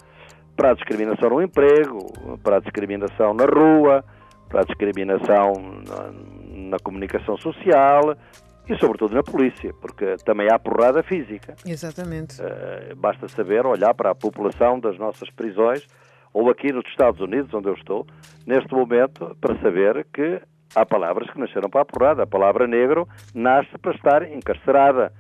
para 0.56 0.70
a 0.70 0.74
discriminação 0.74 1.30
no 1.30 1.42
emprego, 1.42 1.98
para 2.42 2.56
a 2.56 2.60
discriminação 2.60 3.34
na 3.34 3.44
rua, 3.44 4.04
para 4.48 4.60
a 4.60 4.64
discriminação 4.64 5.52
na, 5.86 6.70
na 6.70 6.78
comunicação 6.78 7.36
social, 7.38 8.16
e 8.68 8.76
sobretudo 8.78 9.14
na 9.14 9.22
polícia, 9.22 9.72
porque 9.80 10.16
também 10.24 10.48
há 10.50 10.58
porrada 10.58 11.02
física. 11.02 11.54
Exatamente. 11.66 12.40
Uh, 12.40 12.94
basta 12.96 13.28
saber 13.28 13.66
olhar 13.66 13.94
para 13.94 14.10
a 14.10 14.14
população 14.14 14.78
das 14.78 14.98
nossas 14.98 15.30
prisões, 15.30 15.86
ou 16.32 16.48
aqui 16.48 16.72
nos 16.72 16.86
Estados 16.86 17.20
Unidos, 17.20 17.52
onde 17.52 17.68
eu 17.68 17.74
estou, 17.74 18.06
neste 18.46 18.72
momento, 18.72 19.36
para 19.40 19.58
saber 19.60 20.06
que 20.12 20.40
há 20.74 20.86
palavras 20.86 21.28
que 21.30 21.38
nasceram 21.38 21.68
para 21.68 21.82
a 21.82 21.84
porrada. 21.84 22.22
A 22.22 22.26
palavra 22.26 22.66
negro 22.66 23.08
nasce 23.34 23.76
para 23.78 23.94
estar 23.94 24.22
encarcerada. 24.30 25.12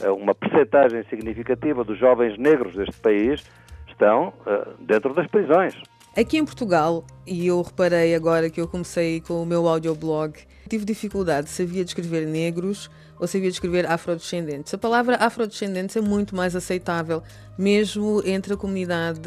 Uh, 0.00 0.12
uma 0.14 0.34
percentagem 0.34 1.02
significativa 1.04 1.82
dos 1.84 1.98
jovens 1.98 2.38
negros 2.38 2.74
deste 2.74 3.00
país 3.00 3.44
estão 3.88 4.28
uh, 4.46 4.74
dentro 4.80 5.12
das 5.14 5.26
prisões. 5.26 5.74
Aqui 6.14 6.36
em 6.36 6.44
Portugal, 6.44 7.06
e 7.26 7.46
eu 7.46 7.62
reparei 7.62 8.14
agora 8.14 8.50
que 8.50 8.60
eu 8.60 8.68
comecei 8.68 9.22
com 9.22 9.42
o 9.42 9.46
meu 9.46 9.66
audioblog, 9.66 10.34
tive 10.68 10.84
dificuldade, 10.84 11.48
sabia 11.48 11.82
descrever 11.82 12.26
negros 12.26 12.90
ou 13.18 13.26
sabia 13.26 13.48
descrever 13.48 13.86
afrodescendentes. 13.86 14.74
A 14.74 14.78
palavra 14.78 15.16
afrodescendentes 15.16 15.96
é 15.96 16.02
muito 16.02 16.36
mais 16.36 16.54
aceitável, 16.54 17.22
mesmo 17.56 18.22
entre 18.26 18.52
a 18.52 18.56
comunidade, 18.58 19.20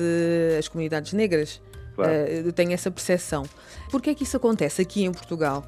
as 0.60 0.68
comunidades 0.68 1.12
negras. 1.14 1.60
Claro. 1.96 2.12
Uh, 2.12 2.48
eu 2.48 2.54
tenho 2.54 2.72
essa 2.72 2.92
percepção. 2.92 3.46
Por 3.90 4.00
que 4.00 4.12
é 4.12 4.14
que 4.14 4.22
isso 4.22 4.38
acontece 4.38 4.80
aqui 4.80 5.06
em 5.06 5.12
Portugal? 5.12 5.66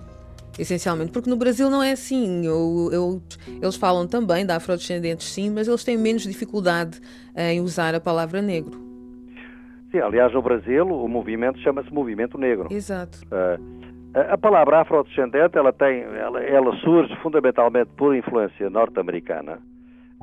Essencialmente, 0.60 1.12
porque 1.12 1.30
no 1.32 1.36
Brasil 1.36 1.68
não 1.68 1.82
é 1.82 1.94
assim. 1.94 2.46
Eu, 2.46 2.90
eu, 2.92 3.24
eles 3.60 3.76
falam 3.76 4.06
também 4.06 4.46
de 4.46 4.52
afrodescendentes, 4.52 5.28
sim, 5.32 5.50
mas 5.50 5.68
eles 5.68 5.84
têm 5.84 5.98
menos 5.98 6.22
dificuldade 6.22 7.02
em 7.36 7.60
usar 7.60 7.96
a 7.96 8.00
palavra 8.00 8.40
negro. 8.40 8.87
Sim, 9.92 10.00
aliás, 10.00 10.34
no 10.34 10.42
Brasil 10.42 10.86
o 10.86 11.08
movimento 11.08 11.60
chama-se 11.60 11.94
Movimento 11.94 12.38
Negro. 12.38 12.68
Exato. 12.72 13.20
Uh, 13.26 13.88
a 14.34 14.38
palavra 14.38 14.82
afrodescendente 14.82 15.58
ela 15.58 15.72
tem, 15.72 16.02
ela, 16.02 16.44
ela, 16.44 16.76
surge 16.78 17.16
fundamentalmente 17.18 17.92
por 17.96 18.16
influência 18.16 18.70
norte-americana 18.70 19.60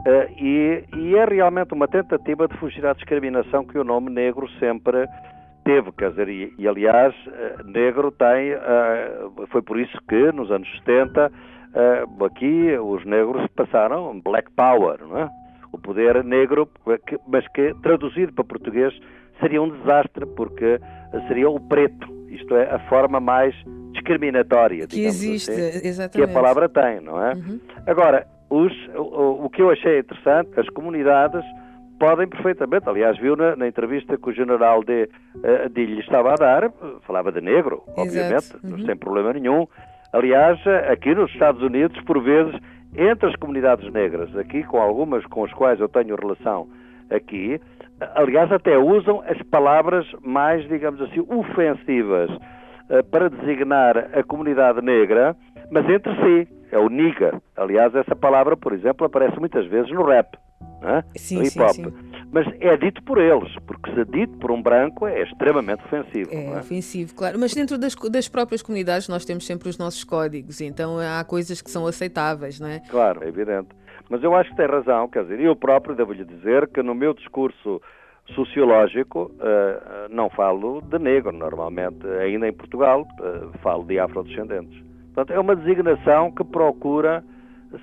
uh, 0.01 0.43
e, 0.43 0.85
e, 0.97 1.17
é 1.17 1.25
realmente 1.25 1.73
uma 1.73 1.89
tentativa 1.89 2.49
de 2.49 2.57
fugir 2.59 2.85
à 2.85 2.93
discriminação 2.93 3.65
que 3.65 3.79
o 3.79 3.85
nome 3.85 4.11
negro 4.11 4.49
sempre 4.59 5.07
teve, 5.65 5.93
quer 5.93 6.11
dizer, 6.11 6.29
e, 6.29 6.53
e 6.59 6.69
aliás, 6.69 7.15
uh, 7.27 7.67
negro 7.67 8.11
tem, 8.13 8.53
foi 9.49 9.63
por 9.63 9.79
isso 9.79 9.97
que 10.09 10.33
nos 10.33 10.51
anos 10.51 10.69
70 10.79 11.33
aqui 12.25 12.77
os 12.79 13.05
negros 13.05 13.47
passaram 13.57 14.21
Black 14.21 14.51
Power, 14.53 14.99
não 15.01 15.19
é? 15.19 15.29
o 15.73 15.79
poder 15.79 16.23
negro, 16.23 16.69
mas 17.27 17.47
que 17.49 17.75
traduzido 17.83 18.33
para 18.33 18.45
português 18.45 18.95
seria 19.41 19.63
um 19.63 19.71
desastre, 19.71 20.27
porque 20.27 20.81
seria 21.29 21.49
o 21.49 21.61
preto, 21.61 22.07
isto 22.29 22.55
é, 22.57 22.71
a 22.71 22.79
forma 22.89 23.21
mais 23.21 23.55
discriminatória, 23.93 24.87
que 24.87 25.05
existe, 25.05 25.51
assim, 25.51 25.89
exatamente. 25.89 26.27
que 26.27 26.31
a 26.31 26.35
palavra 26.35 26.69
tem, 26.69 27.01
não 27.01 27.25
é? 27.25 27.35
Uhum. 27.35 27.61
Agora, 27.87 28.27
os, 28.51 28.73
o, 28.95 29.45
o, 29.45 29.51
que 29.51 29.63
eu 29.63 29.71
achei 29.71 30.01
interessante, 30.01 30.59
as 30.59 30.69
comunidades 30.71 31.45
podem 31.99 32.27
perfeitamente, 32.27 32.89
aliás, 32.89 33.17
viu 33.19 33.37
na, 33.37 33.57
na 33.57 33.69
entrevista 33.69 34.17
que 34.19 34.29
o 34.29 34.33
general 34.33 34.83
de, 34.83 35.09
uh, 35.37 35.69
de 35.71 35.87
lhe 35.87 36.01
estava 36.01 36.33
a 36.33 36.37
dar, 36.37 36.73
falava 37.07 37.31
de 37.31 37.41
negro, 37.41 37.83
obviamente, 37.97 38.57
uhum. 38.63 38.85
sem 38.85 38.97
problema 38.97 39.33
nenhum. 39.33 39.67
Aliás, 40.13 40.61
aqui 40.91 41.15
nos 41.15 41.31
Estados 41.33 41.63
Unidos, 41.63 42.01
por 42.05 42.23
vezes, 42.23 42.55
entre 42.97 43.29
as 43.29 43.37
comunidades 43.37 43.91
negras, 43.93 44.37
aqui 44.37 44.63
com 44.65 44.79
algumas 44.79 45.25
com 45.27 45.45
as 45.45 45.53
quais 45.53 45.81
eu 45.81 45.89
tenho 45.89 46.15
relação 46.15 46.69
aqui, 47.11 47.61
aliás, 48.15 48.51
até 48.53 48.77
usam 48.79 49.23
as 49.27 49.41
palavras 49.45 50.07
mais, 50.23 50.67
digamos 50.69 51.01
assim, 51.03 51.21
ofensivas 51.29 52.31
uh, 52.31 53.05
para 53.11 53.31
designar 53.31 53.97
a 53.97 54.23
comunidade 54.23 54.81
negra, 54.81 55.37
mas 55.71 55.89
entre 55.89 56.13
si. 56.15 56.49
É 56.73 56.79
o 56.79 56.89
nigger. 56.89 57.41
Aliás, 57.57 57.95
essa 57.95 58.17
palavra, 58.17 58.57
por 58.57 58.73
exemplo, 58.73 59.07
aparece 59.07 59.39
muitas 59.39 59.65
vezes 59.67 59.93
no 59.93 60.03
rap, 60.03 60.37
é? 60.83 61.05
sim, 61.17 61.37
no 61.37 61.45
hip 61.45 61.61
hop. 61.61 61.71
Sim, 61.71 61.85
sim. 61.85 61.93
Mas 62.33 62.47
é 62.61 62.77
dito 62.77 63.01
por 63.05 63.19
eles, 63.19 63.55
porque 63.65 63.93
se 63.95 64.05
dito 64.07 64.37
por 64.39 64.51
um 64.51 64.61
branco 64.61 65.07
é 65.07 65.23
extremamente 65.23 65.85
ofensivo. 65.85 66.31
É, 66.33 66.47
é? 66.47 66.59
ofensivo, 66.59 67.15
claro. 67.15 67.39
Mas 67.39 67.55
dentro 67.55 67.79
das, 67.79 67.95
das 67.95 68.29
próprias 68.29 68.61
comunidades 68.61 69.09
nós 69.09 69.25
temos 69.25 69.47
sempre 69.47 69.69
os 69.69 69.79
nossos 69.79 70.03
códigos, 70.03 70.61
então 70.61 70.99
há 70.99 71.25
coisas 71.25 71.63
que 71.63 71.71
são 71.71 71.87
aceitáveis, 71.87 72.59
não 72.59 72.67
é? 72.67 72.81
Claro, 72.91 73.23
é 73.23 73.29
evidente. 73.29 73.69
Mas 74.09 74.23
eu 74.23 74.35
acho 74.35 74.51
que 74.51 74.57
tem 74.57 74.67
razão, 74.67 75.09
quer 75.09 75.23
dizer, 75.23 75.41
eu 75.41 75.57
próprio 75.57 75.95
devo-lhe 75.95 76.25
dizer 76.25 76.69
que 76.69 76.83
no 76.83 76.95
meu 76.95 77.15
discurso 77.15 77.81
sociológico 78.35 79.31
uh, 79.35 80.09
não 80.15 80.31
falo 80.31 80.81
de 80.83 80.99
negro, 80.99 81.33
normalmente, 81.33 82.07
ainda 82.07 82.49
em 82.49 82.53
Portugal, 82.53 83.07
uh, 83.21 83.59
falo 83.59 83.85
de 83.85 83.99
afrodescendentes. 83.99 84.83
Portanto, 85.15 85.33
é 85.33 85.41
uma 85.41 85.55
designação 85.55 86.31
que 86.33 86.43
procura 86.45 87.25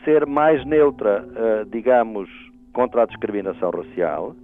ser 0.04 0.25
mais 0.25 0.66
neutra, 0.66 1.25
digamos, 1.70 2.30
contra 2.74 3.04
a 3.04 3.06
discriminação 3.06 3.70
racial, 3.72 4.36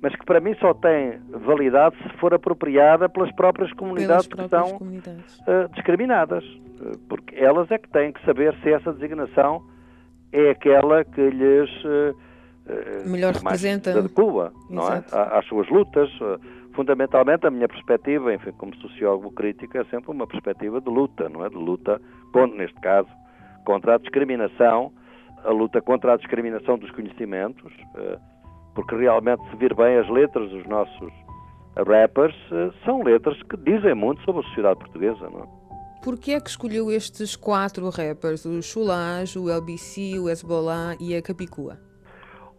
mas 0.00 0.14
que 0.16 0.24
para 0.24 0.40
mim 0.40 0.54
só 0.54 0.74
tem 0.74 1.20
validade 1.30 1.96
se 2.02 2.08
for 2.18 2.34
apropriada 2.34 3.08
pelas 3.08 3.32
próprias 3.32 3.72
comunidades 3.72 4.26
pelas 4.26 4.48
próprias 4.48 4.62
que 4.62 4.70
são 4.70 4.78
comunidades. 4.78 5.42
discriminadas, 5.74 6.44
porque 7.08 7.36
elas 7.36 7.70
é 7.70 7.78
que 7.78 7.88
têm 7.88 8.12
que 8.12 8.24
saber 8.24 8.54
se 8.62 8.72
essa 8.72 8.92
designação 8.92 9.62
é 10.34 10.50
aquela 10.50 11.04
que 11.04 11.30
lhes 11.30 11.70
uh, 11.84 13.08
melhor 13.08 13.34
representa 13.34 14.02
de 14.02 14.08
Cuba, 14.08 14.52
não 14.68 14.92
é? 14.92 15.04
Às 15.12 15.46
suas 15.46 15.68
lutas. 15.68 16.10
Uh, 16.20 16.40
fundamentalmente, 16.74 17.46
a 17.46 17.50
minha 17.52 17.68
perspectiva, 17.68 18.34
enfim, 18.34 18.50
como 18.58 18.74
sociólogo 18.76 19.30
crítico, 19.30 19.78
é 19.78 19.84
sempre 19.84 20.10
uma 20.10 20.26
perspectiva 20.26 20.80
de 20.80 20.90
luta, 20.90 21.28
não 21.28 21.44
é? 21.44 21.48
De 21.48 21.54
luta, 21.54 22.00
contra, 22.32 22.56
neste 22.56 22.80
caso, 22.80 23.08
contra 23.64 23.94
a 23.94 23.98
discriminação, 23.98 24.92
a 25.44 25.50
luta 25.52 25.80
contra 25.80 26.14
a 26.14 26.16
discriminação 26.16 26.76
dos 26.76 26.90
conhecimentos, 26.90 27.72
porque 28.74 28.96
realmente, 28.96 29.40
se 29.50 29.56
vir 29.56 29.72
bem 29.72 29.98
as 29.98 30.08
letras 30.08 30.50
dos 30.50 30.66
nossos 30.66 31.12
rappers, 31.76 32.34
são 32.84 33.04
letras 33.04 33.40
que 33.44 33.56
dizem 33.58 33.94
muito 33.94 34.20
sobre 34.22 34.40
a 34.40 34.44
sociedade 34.48 34.80
portuguesa, 34.80 35.30
não 35.30 35.40
é? 35.42 35.63
Porquê 36.04 36.32
é 36.32 36.40
que 36.40 36.50
escolheu 36.50 36.90
estes 36.90 37.34
quatro 37.34 37.88
rappers, 37.88 38.44
o 38.44 38.60
Chulage, 38.60 39.38
o 39.38 39.48
LBC, 39.48 40.18
o 40.18 40.28
Hezbollah 40.28 40.94
e 41.00 41.16
a 41.16 41.22
Capicua? 41.22 41.78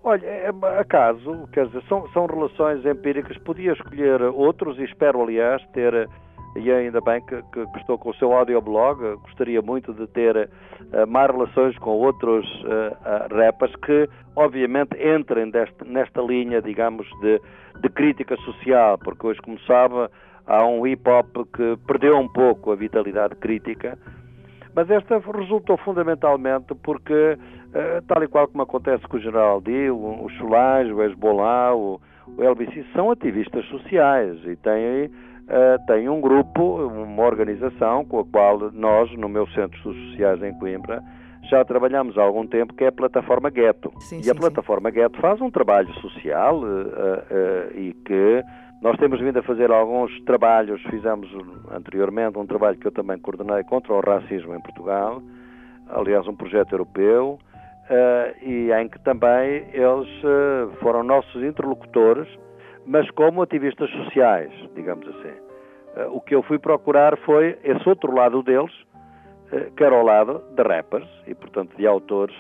Olha, 0.03 0.25
é 0.25 0.49
acaso, 0.79 1.47
quer 1.53 1.67
dizer, 1.67 1.83
são, 1.87 2.07
são 2.11 2.25
relações 2.25 2.83
empíricas. 2.83 3.37
Podia 3.37 3.73
escolher 3.73 4.19
outros 4.23 4.79
e 4.79 4.83
espero, 4.83 5.21
aliás, 5.21 5.61
ter 5.73 6.09
e 6.55 6.71
ainda 6.71 7.01
bem 7.01 7.23
que, 7.25 7.35
que, 7.53 7.67
que 7.67 7.77
estou 7.77 7.99
com 7.99 8.09
o 8.09 8.15
seu 8.15 8.31
audioblog. 8.33 9.15
Gostaria 9.23 9.61
muito 9.61 9.93
de 9.93 10.07
ter 10.07 10.35
uh, 10.35 11.07
mais 11.07 11.29
relações 11.29 11.77
com 11.77 11.91
outros 11.91 12.45
uh, 12.63 12.95
uh, 12.95 13.35
rappers 13.35 13.75
que, 13.85 14.09
obviamente, 14.35 14.97
entrem 14.97 15.51
deste, 15.51 15.83
nesta 15.85 16.21
linha, 16.21 16.61
digamos, 16.61 17.07
de, 17.21 17.39
de 17.81 17.89
crítica 17.89 18.35
social, 18.37 18.97
porque 18.97 19.27
hoje, 19.27 19.41
como 19.41 19.59
sabe, 19.61 20.09
há 20.47 20.65
um 20.65 20.85
hip 20.85 21.09
hop 21.09 21.47
que 21.53 21.77
perdeu 21.87 22.17
um 22.17 22.27
pouco 22.27 22.71
a 22.71 22.75
vitalidade 22.75 23.35
crítica. 23.35 23.97
Mas 24.75 24.89
esta 24.89 25.19
resultou 25.19 25.77
fundamentalmente 25.77 26.75
porque, 26.75 27.37
tal 28.07 28.21
e 28.23 28.27
qual 28.27 28.47
como 28.47 28.61
acontece 28.61 29.07
com 29.07 29.15
o 29.15 29.19
General 29.21 29.61
D, 29.61 29.89
o, 29.89 30.27
Solange, 30.37 30.91
o 30.91 31.01
Hezbollah, 31.01 31.73
o, 31.73 32.01
o 32.37 32.43
LBC, 32.43 32.85
são 32.93 33.09
ativistas 33.09 33.65
sociais 33.67 34.37
e 34.45 34.57
têm 34.57 35.09
uh, 35.45 35.85
tem 35.87 36.09
um 36.09 36.19
grupo, 36.19 36.87
uma 36.87 37.23
organização 37.23 38.05
com 38.05 38.19
a 38.19 38.25
qual 38.25 38.71
nós, 38.71 39.11
no 39.17 39.29
meu 39.29 39.47
Centro 39.47 39.77
Sociais 39.81 40.41
em 40.43 40.53
Coimbra, 40.57 41.01
já 41.49 41.63
trabalhamos 41.63 42.17
há 42.17 42.23
algum 42.23 42.45
tempo, 42.47 42.73
que 42.73 42.83
é 42.83 42.87
a 42.87 42.91
plataforma 42.91 43.49
Gueto. 43.49 43.91
Sim, 43.99 44.19
e 44.19 44.23
sim, 44.23 44.31
a 44.31 44.35
plataforma 44.35 44.89
sim. 44.89 44.95
Gueto 44.95 45.19
faz 45.19 45.39
um 45.41 45.51
trabalho 45.51 45.93
social 45.95 46.59
uh, 46.59 46.63
uh, 46.63 47.79
e 47.79 47.93
que 48.05 48.43
nós 48.81 48.97
temos 48.97 49.19
vindo 49.19 49.39
a 49.39 49.43
fazer 49.43 49.71
alguns 49.71 50.11
trabalhos, 50.25 50.81
fizemos 50.83 51.29
anteriormente 51.71 52.37
um 52.37 52.45
trabalho 52.45 52.77
que 52.77 52.87
eu 52.87 52.91
também 52.91 53.17
coordenei 53.19 53.63
contra 53.63 53.93
o 53.93 53.99
racismo 54.01 54.53
em 54.55 54.61
Portugal, 54.61 55.21
aliás 55.89 56.27
um 56.27 56.35
projeto 56.35 56.73
europeu, 56.73 57.39
uh, 57.89 58.45
e 58.45 58.71
em 58.71 58.87
que 58.87 58.99
também 58.99 59.67
eles 59.73 60.09
foram 60.81 61.03
nossos 61.03 61.43
interlocutores 61.43 62.27
mas 62.85 63.09
como 63.11 63.41
ativistas 63.41 63.89
sociais, 63.91 64.51
digamos 64.75 65.07
assim. 65.07 65.33
Eh, 65.95 66.07
o 66.11 66.21
que 66.21 66.35
eu 66.35 66.43
fui 66.43 66.59
procurar 66.59 67.17
foi 67.19 67.57
esse 67.63 67.89
outro 67.89 68.13
lado 68.13 68.43
deles, 68.43 68.73
que 69.77 69.83
era 69.83 69.95
o 69.95 70.03
lado 70.03 70.43
de 70.55 70.63
rappers 70.63 71.07
e, 71.27 71.35
portanto, 71.35 71.77
de 71.77 71.85
autores, 71.85 72.35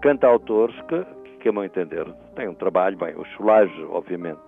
cantautores 0.00 0.74
que, 0.82 1.04
que, 1.40 1.48
a 1.48 1.52
meu 1.52 1.64
entender, 1.64 2.06
têm 2.36 2.48
um 2.48 2.54
trabalho, 2.54 2.96
bem, 2.96 3.14
o 3.16 3.24
Cholage, 3.24 3.84
obviamente, 3.90 4.40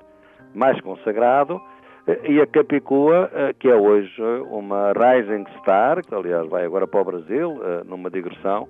mais 0.54 0.80
consagrado, 0.80 1.60
e 2.24 2.40
a 2.40 2.46
Capicua, 2.46 3.30
que 3.58 3.68
é 3.68 3.74
hoje 3.74 4.20
uma 4.50 4.92
rising 4.92 5.44
star, 5.58 6.02
que 6.04 6.14
aliás 6.14 6.48
vai 6.48 6.64
agora 6.64 6.86
para 6.86 7.00
o 7.00 7.04
Brasil, 7.04 7.60
numa 7.86 8.10
digressão, 8.10 8.66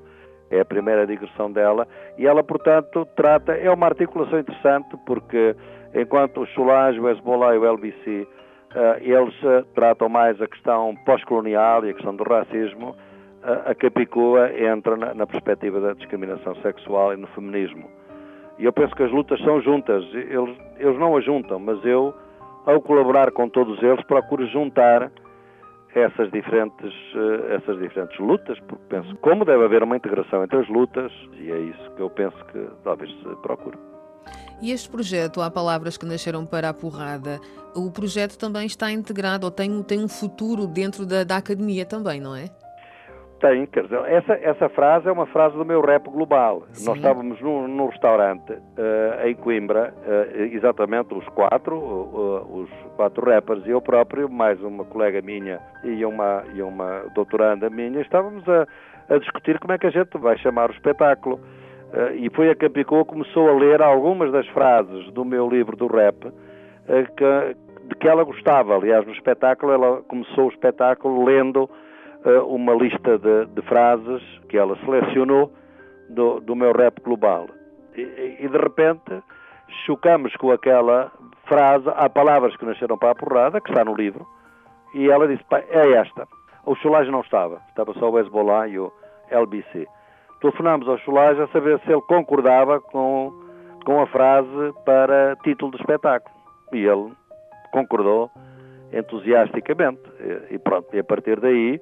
é 0.50 0.60
a 0.60 0.64
primeira 0.64 1.06
digressão 1.06 1.50
dela, 1.50 1.86
e 2.18 2.26
ela, 2.26 2.42
portanto, 2.42 3.06
trata, 3.16 3.52
é 3.52 3.70
uma 3.70 3.86
articulação 3.86 4.40
interessante, 4.40 4.96
porque 5.06 5.54
enquanto 5.94 6.42
o 6.42 6.46
Solange, 6.48 7.00
o 7.00 7.08
Hezbollah 7.08 7.54
e 7.54 7.58
o 7.58 7.66
LBC, 7.66 8.26
eh, 8.74 8.98
eles 9.00 9.34
tratam 9.74 10.08
mais 10.08 10.40
a 10.40 10.46
questão 10.46 10.94
pós-colonial 11.06 11.84
e 11.84 11.90
a 11.90 11.94
questão 11.94 12.14
do 12.14 12.24
racismo, 12.24 12.94
a 13.42 13.74
Capicua 13.74 14.50
entra 14.52 14.96
na, 14.96 15.26
perspectiva 15.26 15.80
da 15.80 15.94
discriminação 15.94 16.54
sexual 16.56 17.14
e 17.14 17.16
no 17.16 17.26
feminismo. 17.28 17.88
E 18.60 18.64
eu 18.66 18.72
penso 18.74 18.94
que 18.94 19.02
as 19.02 19.10
lutas 19.10 19.40
são 19.40 19.62
juntas, 19.62 20.04
eles, 20.12 20.56
eles 20.78 20.98
não 20.98 21.16
as 21.16 21.24
juntam, 21.24 21.58
mas 21.58 21.82
eu, 21.82 22.14
ao 22.66 22.78
colaborar 22.82 23.32
com 23.32 23.48
todos 23.48 23.82
eles, 23.82 24.04
procuro 24.04 24.46
juntar 24.48 25.10
essas 25.94 26.30
diferentes, 26.30 26.92
eh, 27.14 27.54
essas 27.56 27.78
diferentes 27.80 28.18
lutas, 28.18 28.60
porque 28.60 28.84
penso 28.90 29.16
como 29.16 29.46
deve 29.46 29.64
haver 29.64 29.82
uma 29.82 29.96
integração 29.96 30.44
entre 30.44 30.58
as 30.58 30.68
lutas, 30.68 31.10
e 31.38 31.50
é 31.50 31.58
isso 31.58 31.90
que 31.96 32.02
eu 32.02 32.10
penso 32.10 32.36
que 32.52 32.68
talvez 32.84 33.10
se 33.10 33.36
procure. 33.40 33.78
E 34.60 34.72
este 34.72 34.90
projeto, 34.90 35.40
há 35.40 35.50
palavras 35.50 35.96
que 35.96 36.04
nasceram 36.04 36.44
para 36.44 36.68
a 36.68 36.74
porrada, 36.74 37.40
o 37.74 37.90
projeto 37.90 38.36
também 38.36 38.66
está 38.66 38.92
integrado, 38.92 39.46
ou 39.46 39.50
tem, 39.50 39.82
tem 39.82 40.04
um 40.04 40.08
futuro 40.08 40.66
dentro 40.66 41.06
da, 41.06 41.24
da 41.24 41.38
academia 41.38 41.86
também, 41.86 42.20
não 42.20 42.36
é? 42.36 42.50
Tem, 43.40 43.64
quer 43.64 43.84
dizer, 43.84 44.00
essa, 44.04 44.34
essa 44.34 44.68
frase 44.68 45.08
é 45.08 45.12
uma 45.12 45.24
frase 45.24 45.56
do 45.56 45.64
meu 45.64 45.80
rap 45.80 46.04
global. 46.10 46.64
Sim. 46.72 46.86
Nós 46.86 46.96
estávamos 46.98 47.40
num, 47.40 47.66
num 47.66 47.86
restaurante 47.86 48.52
uh, 48.52 49.26
em 49.26 49.34
Coimbra, 49.34 49.94
uh, 49.96 50.42
exatamente 50.54 51.14
os 51.14 51.26
quatro, 51.30 51.74
uh, 51.74 52.60
os 52.60 52.70
quatro 52.96 53.24
rappers 53.24 53.64
e 53.64 53.70
eu 53.70 53.80
próprio, 53.80 54.28
mais 54.28 54.62
uma 54.62 54.84
colega 54.84 55.22
minha 55.22 55.58
e 55.82 56.04
uma, 56.04 56.44
e 56.52 56.60
uma 56.60 57.04
doutoranda 57.14 57.70
minha, 57.70 58.02
estávamos 58.02 58.46
a, 58.46 58.66
a 59.08 59.16
discutir 59.16 59.58
como 59.58 59.72
é 59.72 59.78
que 59.78 59.86
a 59.86 59.90
gente 59.90 60.18
vai 60.18 60.36
chamar 60.36 60.68
o 60.68 60.74
espetáculo. 60.74 61.40
e 62.16 62.28
foi 62.36 62.50
a 62.50 62.54
Capicô 62.54 63.06
que 63.06 63.12
começou 63.12 63.48
a 63.48 63.52
ler 63.52 63.80
algumas 63.80 64.30
das 64.30 64.46
frases 64.48 65.10
do 65.12 65.24
meu 65.24 65.48
livro 65.48 65.78
do 65.78 65.86
rap, 65.86 66.30
que, 67.16 67.56
de 67.88 67.94
que 67.94 68.06
ela 68.06 68.22
gostava. 68.22 68.76
Aliás, 68.76 69.06
no 69.06 69.12
espetáculo, 69.12 69.72
ela 69.72 70.02
começou 70.02 70.44
o 70.44 70.50
espetáculo 70.50 71.24
lendo 71.24 71.70
uma 72.46 72.74
lista 72.74 73.18
de, 73.18 73.46
de, 73.46 73.62
frases 73.62 74.22
que 74.48 74.58
ela 74.58 74.76
selecionou 74.84 75.52
do, 76.08 76.40
do 76.40 76.54
meu 76.54 76.72
rap 76.72 77.00
global. 77.00 77.46
E, 77.96 78.36
e, 78.40 78.48
de 78.48 78.58
repente 78.58 79.22
chocamos 79.86 80.34
com 80.36 80.50
aquela 80.50 81.10
frase, 81.44 81.88
há 81.96 82.08
palavras 82.08 82.56
que 82.56 82.64
nasceram 82.64 82.98
para 82.98 83.12
a 83.12 83.14
porrada, 83.14 83.60
que 83.60 83.70
está 83.70 83.84
no 83.84 83.94
livro, 83.94 84.26
e 84.94 85.08
ela 85.08 85.26
disse, 85.26 85.44
é 85.70 85.92
esta. 85.92 86.26
O 86.66 86.74
Cholage 86.74 87.10
não 87.10 87.20
estava, 87.20 87.60
estava 87.68 87.94
só 87.94 88.10
o 88.10 88.18
Hezbollah 88.18 88.68
e 88.68 88.78
o 88.78 88.92
LBC. 89.30 89.86
Telefonámos 90.40 90.88
ao 90.88 90.98
Cholage 90.98 91.40
a 91.40 91.48
saber 91.48 91.78
se 91.80 91.92
ele 91.92 92.02
concordava 92.02 92.80
com, 92.80 93.32
com 93.84 94.00
a 94.00 94.06
frase 94.06 94.74
para 94.84 95.36
título 95.42 95.72
do 95.72 95.78
espetáculo. 95.78 96.34
E 96.72 96.84
ele 96.84 97.12
concordou 97.72 98.30
entusiasticamente. 98.92 100.02
E, 100.18 100.54
e 100.54 100.58
pronto, 100.58 100.88
e 100.94 100.98
a 100.98 101.04
partir 101.04 101.38
daí 101.40 101.80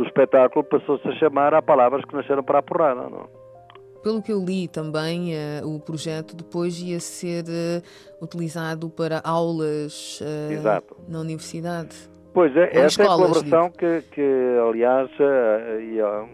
o 0.00 0.04
espetáculo 0.04 0.64
passou-se 0.64 1.06
a 1.06 1.12
chamar 1.16 1.52
a 1.52 1.60
palavras 1.60 2.02
que 2.06 2.14
nasceram 2.14 2.42
para 2.42 2.60
a 2.60 2.62
porrada. 2.62 3.02
Não? 3.02 3.28
Pelo 4.02 4.22
que 4.22 4.32
eu 4.32 4.42
li 4.42 4.66
também, 4.66 5.34
uh, 5.34 5.68
o 5.68 5.78
projeto 5.78 6.34
depois 6.34 6.80
ia 6.80 6.98
ser 6.98 7.44
uh, 7.44 8.24
utilizado 8.24 8.88
para 8.88 9.20
aulas 9.22 10.20
uh, 10.22 10.82
na 11.06 11.20
universidade. 11.20 12.08
Pois 12.32 12.56
é, 12.56 12.78
essa 12.78 13.02
é 13.02 13.04
a 13.04 13.08
colaboração 13.08 13.70
que, 13.70 14.02
que, 14.12 14.56
aliás, 14.68 15.10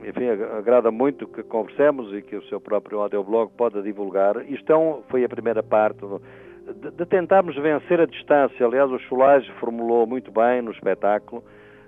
enfim, 0.06 0.28
agrada 0.58 0.90
muito 0.90 1.26
que 1.26 1.42
conversemos 1.42 2.12
e 2.12 2.20
que 2.20 2.36
o 2.36 2.42
seu 2.48 2.60
próprio 2.60 3.00
audioblog 3.00 3.50
pode 3.56 3.82
divulgar. 3.82 4.44
Isto 4.46 4.72
é 4.72 4.76
um, 4.76 5.02
foi 5.08 5.24
a 5.24 5.28
primeira 5.28 5.62
parte 5.62 5.98
de, 6.02 6.90
de 6.90 7.06
tentarmos 7.06 7.56
vencer 7.56 7.98
a 7.98 8.04
distância. 8.04 8.66
Aliás, 8.66 8.90
o 8.90 8.98
Cholage 9.08 9.50
formulou 9.58 10.06
muito 10.06 10.30
bem 10.30 10.60
no 10.60 10.70
espetáculo 10.70 11.42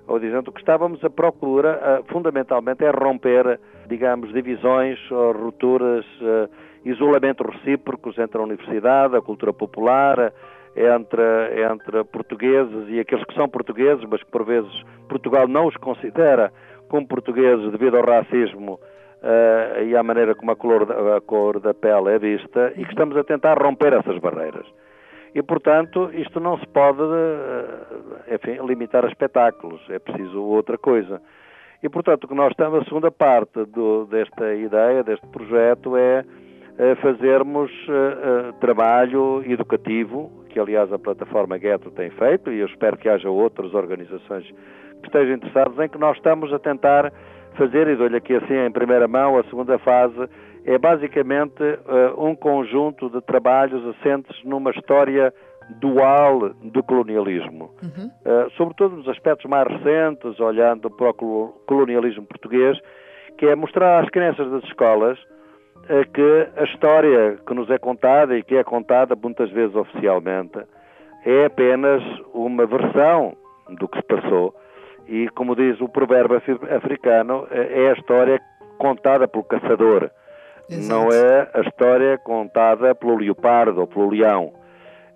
ou 0.09 0.19
dizendo 0.19 0.51
que 0.51 0.59
estávamos 0.59 1.05
à 1.05 1.11
procura, 1.11 2.03
fundamentalmente, 2.09 2.83
é 2.85 2.91
romper, 2.91 3.61
digamos, 3.87 4.33
divisões, 4.33 4.99
rupturas, 5.11 6.05
eh, 6.23 6.49
isolamentos 6.85 7.47
recíprocos 7.47 8.19
entre 8.19 8.39
a 8.39 8.45
universidade, 8.45 9.17
a 9.17 9.21
cultura 9.21 9.53
popular, 9.53 10.33
entre, 10.75 11.63
entre 11.73 12.05
portugueses 12.05 12.89
e 12.89 13.01
aqueles 13.01 13.25
que 13.25 13.35
são 13.35 13.49
portugueses, 13.49 14.05
mas 14.09 14.23
que 14.23 14.31
por 14.31 14.45
vezes 14.45 14.73
Portugal 15.09 15.47
não 15.49 15.67
os 15.67 15.77
considera 15.77 16.53
como 16.89 17.07
portugueses 17.07 17.71
devido 17.71 17.97
ao 17.97 18.05
racismo 18.05 18.75
uh, 18.75 19.83
e 19.83 19.97
à 19.97 20.03
maneira 20.03 20.35
como 20.35 20.53
a 20.53 20.57
cor, 20.57 20.87
a 21.17 21.21
cor 21.21 21.61
da 21.61 21.75
pele 21.75 22.11
é 22.11 22.19
vista, 22.19 22.73
e 22.77 22.85
que 22.85 22.91
estamos 22.91 23.17
a 23.17 23.25
tentar 23.25 23.61
romper 23.61 23.93
essas 23.93 24.19
barreiras. 24.19 24.67
E, 25.35 25.43
portanto, 25.43 26.11
isto 26.15 26.41
não 26.41 26.59
se 26.59 26.67
pode, 26.69 27.03
eh, 27.03 28.35
enfim, 28.35 28.67
limitar 28.67 29.05
a 29.05 29.09
espetáculos, 29.09 29.81
é 29.91 29.99
preciso 29.99 30.43
outra 30.43 30.79
coisa. 30.79 31.21
E, 31.83 31.89
portanto, 31.89 32.25
o 32.25 32.29
que 32.29 32.35
nós 32.35 32.51
estamos, 32.51 32.81
a 32.81 32.85
segunda 32.85 33.11
parte 33.11 33.65
do, 33.67 34.07
desta 34.07 34.55
ideia, 34.55 35.05
deste 35.05 35.27
projeto, 35.29 35.97
é, 35.97 36.25
é 36.77 36.95
fazermos 36.97 37.71
uh, 37.89 38.53
trabalho 38.61 39.45
educativo, 39.47 40.45
que 40.49 40.59
aliás 40.59 40.93
a 40.93 40.99
plataforma 40.99 41.57
Ghetto 41.57 41.91
tem 41.93 42.11
feito, 42.11 42.51
e 42.51 42.59
eu 42.61 42.67
espero 42.67 42.97
que 42.97 43.09
haja 43.09 43.31
outras 43.31 43.75
organizações 43.75 44.45
que 45.01 45.07
estejam 45.07 45.37
interessadas, 45.37 45.79
em 45.79 45.89
que 45.89 45.99
nós 45.99 46.17
estamos 46.17 46.53
a 46.53 46.59
tentar 46.59 47.13
fazer, 47.55 47.87
e 47.87 47.95
dou-lhe 47.95 48.17
aqui 48.17 48.35
assim 48.35 48.55
em 48.55 48.73
primeira 48.73 49.07
mão, 49.07 49.39
a 49.39 49.45
segunda 49.45 49.79
fase 49.79 50.29
é 50.69 50.77
basicamente 50.77 51.63
uh, 51.63 52.23
um 52.23 52.37
conjunto 52.37 53.09
de 53.09 53.23
trabalhos 53.23 53.83
assentes 53.97 54.37
numa 54.45 54.71
história 54.71 55.33
dual 55.81 56.51
do 56.63 56.83
colonialismo, 56.83 57.71
uhum. 57.83 58.07
uh, 58.07 58.51
sobretudo 58.51 58.97
nos 58.97 59.09
aspectos 59.09 59.49
mais 59.49 59.67
recentes, 59.67 60.39
olhando 60.39 60.91
para 60.91 61.09
o 61.09 61.59
colonialismo 61.67 62.27
português, 62.27 62.79
que 63.39 63.47
é 63.47 63.55
mostrar 63.55 64.05
às 64.05 64.11
crianças 64.11 64.51
das 64.51 64.63
escolas 64.65 65.19
uh, 65.19 66.07
que 66.13 66.49
a 66.55 66.65
história 66.65 67.39
que 67.47 67.55
nos 67.55 67.71
é 67.71 67.79
contada 67.79 68.37
e 68.37 68.43
que 68.43 68.55
é 68.55 68.63
contada 68.63 69.17
muitas 69.17 69.51
vezes 69.51 69.75
oficialmente 69.75 70.59
é 71.25 71.47
apenas 71.47 72.03
uma 72.35 72.67
versão 72.67 73.35
do 73.71 73.89
que 73.89 73.97
se 73.97 74.05
passou. 74.05 74.55
E, 75.09 75.31
como 75.31 75.57
diz 75.57 75.81
o 75.81 75.89
provérbio 75.89 76.37
africano, 76.77 77.49
é 77.51 77.89
a 77.89 77.93
história 77.95 78.39
contada 78.77 79.27
pelo 79.27 79.45
caçador 79.45 80.11
Exato. 80.71 80.89
não 80.89 81.09
é 81.11 81.51
a 81.55 81.61
história 81.61 82.19
contada 82.19 82.95
pelo 82.95 83.17
leopardo 83.17 83.81
ou 83.81 83.87
pelo 83.87 84.11
leão. 84.11 84.53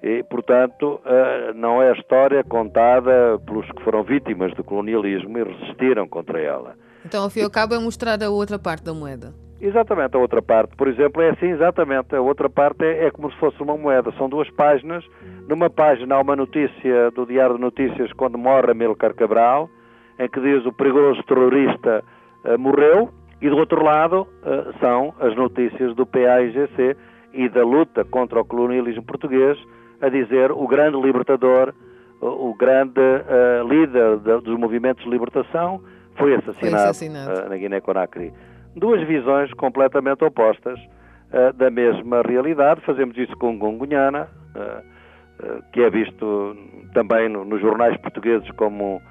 E, 0.02 0.22
portanto, 0.24 1.00
uh, 1.04 1.54
não 1.54 1.80
é 1.80 1.90
a 1.90 1.92
história 1.92 2.42
contada 2.42 3.38
pelos 3.46 3.70
que 3.70 3.84
foram 3.84 4.02
vítimas 4.02 4.52
do 4.54 4.64
colonialismo 4.64 5.38
e 5.38 5.44
resistiram 5.44 6.08
contra 6.08 6.40
ela. 6.40 6.74
Então, 7.04 7.22
ao 7.22 7.30
fim 7.30 7.40
e 7.40 7.44
ao 7.44 7.50
cabo, 7.50 7.74
é 7.74 7.78
mostrar 7.78 8.20
a 8.20 8.28
outra 8.28 8.58
parte 8.58 8.84
da 8.84 8.92
moeda. 8.92 9.32
Exatamente, 9.60 10.16
a 10.16 10.18
outra 10.18 10.42
parte, 10.42 10.74
por 10.74 10.88
exemplo, 10.88 11.22
é 11.22 11.30
assim, 11.30 11.46
exatamente. 11.46 12.16
A 12.16 12.20
outra 12.20 12.50
parte 12.50 12.84
é, 12.84 13.06
é, 13.06 13.10
como 13.12 13.30
se 13.30 13.38
fosse 13.38 13.62
uma 13.62 13.76
moeda. 13.76 14.12
São 14.18 14.28
duas 14.28 14.50
páginas. 14.50 15.04
Numa 15.48 15.70
página 15.70 16.16
há 16.16 16.20
uma 16.20 16.34
notícia 16.34 17.12
do 17.12 17.24
Diário 17.24 17.54
de 17.54 17.60
Notícias 17.60 18.12
quando 18.14 18.36
morre 18.36 18.72
Amilcar 18.72 19.14
Cabral, 19.14 19.70
em 20.18 20.28
que 20.28 20.40
diz 20.40 20.66
o 20.66 20.72
perigoso 20.72 21.22
terrorista 21.22 22.02
uh, 22.44 22.58
morreu, 22.58 23.10
e 23.42 23.50
do 23.50 23.56
outro 23.56 23.84
lado 23.84 24.22
uh, 24.22 24.78
são 24.80 25.14
as 25.20 25.36
notícias 25.36 25.94
do 25.94 26.06
PAIGC 26.06 26.96
e 27.34 27.48
da 27.48 27.64
luta 27.64 28.04
contra 28.04 28.40
o 28.40 28.44
colonialismo 28.44 29.02
português, 29.02 29.58
a 30.00 30.08
dizer 30.08 30.50
o 30.50 30.66
grande 30.66 30.98
libertador, 30.98 31.74
o, 32.20 32.50
o 32.50 32.54
grande 32.54 33.00
uh, 33.00 33.68
líder 33.68 34.18
de, 34.18 34.40
dos 34.40 34.58
movimentos 34.58 35.04
de 35.04 35.10
libertação, 35.10 35.82
foi 36.16 36.34
assassinado, 36.34 36.94
foi 36.94 37.08
assassinado. 37.08 37.48
na 37.50 37.56
Guiné-Conakry 37.56 38.32
duas 38.76 39.06
visões 39.06 39.52
completamente 39.54 40.24
opostas 40.24 40.78
uh, 40.80 41.52
da 41.54 41.70
mesma 41.70 42.22
realidade. 42.22 42.80
Fazemos 42.82 43.16
isso 43.16 43.36
com 43.36 43.58
Gongunhana, 43.58 44.28
uh, 44.54 45.44
uh, 45.44 45.62
que 45.72 45.82
é 45.82 45.90
visto 45.90 46.56
também 46.94 47.28
no, 47.28 47.44
nos 47.44 47.60
jornais 47.60 47.96
portugueses 47.98 48.50
como 48.52 49.02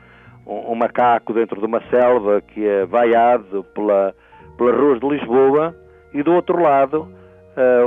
um, 0.45 0.71
um, 0.71 0.75
macaco 0.75 1.33
dentro 1.33 1.59
de 1.59 1.65
uma 1.65 1.81
selva 1.89 2.41
que 2.41 2.65
é 2.65 2.85
vaiado 2.85 3.63
pela, 3.75 4.13
pelas 4.61 4.79
ruas 4.79 4.99
de 4.99 5.07
Lisboa, 5.09 5.75
e 6.13 6.21
do 6.21 6.33
outro 6.33 6.61
lado 6.61 7.07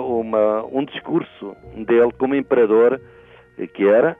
uma, 0.09 0.65
um 0.73 0.85
discurso 0.85 1.57
dele 1.87 2.11
como 2.19 2.35
imperador, 2.35 3.01
que 3.75 3.87
era, 3.87 4.17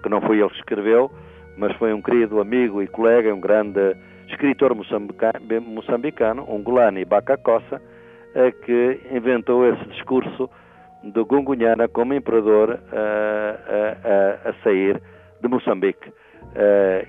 que 0.00 0.08
não 0.08 0.20
foi 0.20 0.38
ele 0.38 0.50
que 0.50 0.58
escreveu, 0.58 1.10
mas 1.56 1.76
foi 1.78 1.92
um 1.92 2.00
querido 2.00 2.40
amigo 2.40 2.80
e 2.80 2.86
colega, 2.86 3.34
um 3.34 3.40
grande 3.40 3.96
escritor 4.28 4.72
moçambicano, 4.72 6.44
Ungulani 6.48 7.04
Bacacossa, 7.04 7.82
que 8.64 9.00
inventou 9.10 9.66
esse 9.66 9.84
discurso 9.88 10.48
do 11.02 11.26
Gungunhana 11.26 11.88
como 11.88 12.14
imperador 12.14 12.78
a, 12.92 14.48
a, 14.48 14.52
sair 14.62 15.02
de 15.42 15.48
Moçambique 15.48 16.12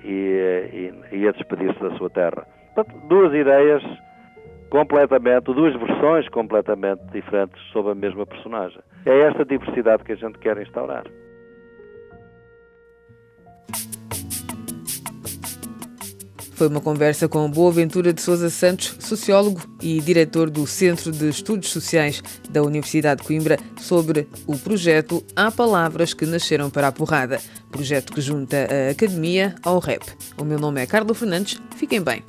e, 0.02 0.92
e, 1.12 1.28
a 1.28 1.30
despedir-se 1.30 1.80
da 1.80 1.96
sua 1.96 2.10
terra. 2.10 2.44
Portanto, 2.74 3.06
duas 3.08 3.34
ideias 3.34 3.82
completamente, 4.70 5.44
duas 5.44 5.74
versões 5.78 6.28
completamente 6.30 7.02
diferentes 7.12 7.60
sobre 7.72 7.92
a 7.92 7.94
mesma 7.94 8.24
personagem. 8.24 8.80
É 9.04 9.20
esta 9.28 9.44
diversidade 9.44 10.02
que 10.02 10.12
a 10.12 10.16
gente 10.16 10.38
quer 10.38 10.56
instaurar. 10.58 11.04
Foi 16.54 16.68
uma 16.68 16.80
conversa 16.80 17.28
com 17.28 17.50
Boaventura 17.50 18.12
de 18.12 18.22
Souza 18.22 18.48
Santos, 18.48 18.96
sociólogo 19.00 19.60
e 19.82 20.00
diretor 20.00 20.48
do 20.48 20.66
Centro 20.66 21.10
de 21.10 21.28
Estudos 21.28 21.70
Sociais 21.70 22.22
da 22.48 22.62
Universidade 22.62 23.20
de 23.20 23.26
Coimbra, 23.26 23.56
sobre 23.76 24.28
o 24.46 24.56
projeto 24.56 25.24
Há 25.34 25.50
Palavras 25.50 26.14
que 26.14 26.24
Nasceram 26.24 26.70
para 26.70 26.86
a 26.88 26.92
Porrada, 26.92 27.38
projeto 27.70 28.12
que 28.12 28.20
junta 28.20 28.56
a 28.56 28.92
academia 28.92 29.56
ao 29.64 29.80
rap. 29.80 30.04
O 30.38 30.44
meu 30.44 30.58
nome 30.58 30.80
é 30.80 30.86
Carlos 30.86 31.18
Fernandes, 31.18 31.60
fiquem 31.76 32.00
bem. 32.00 32.22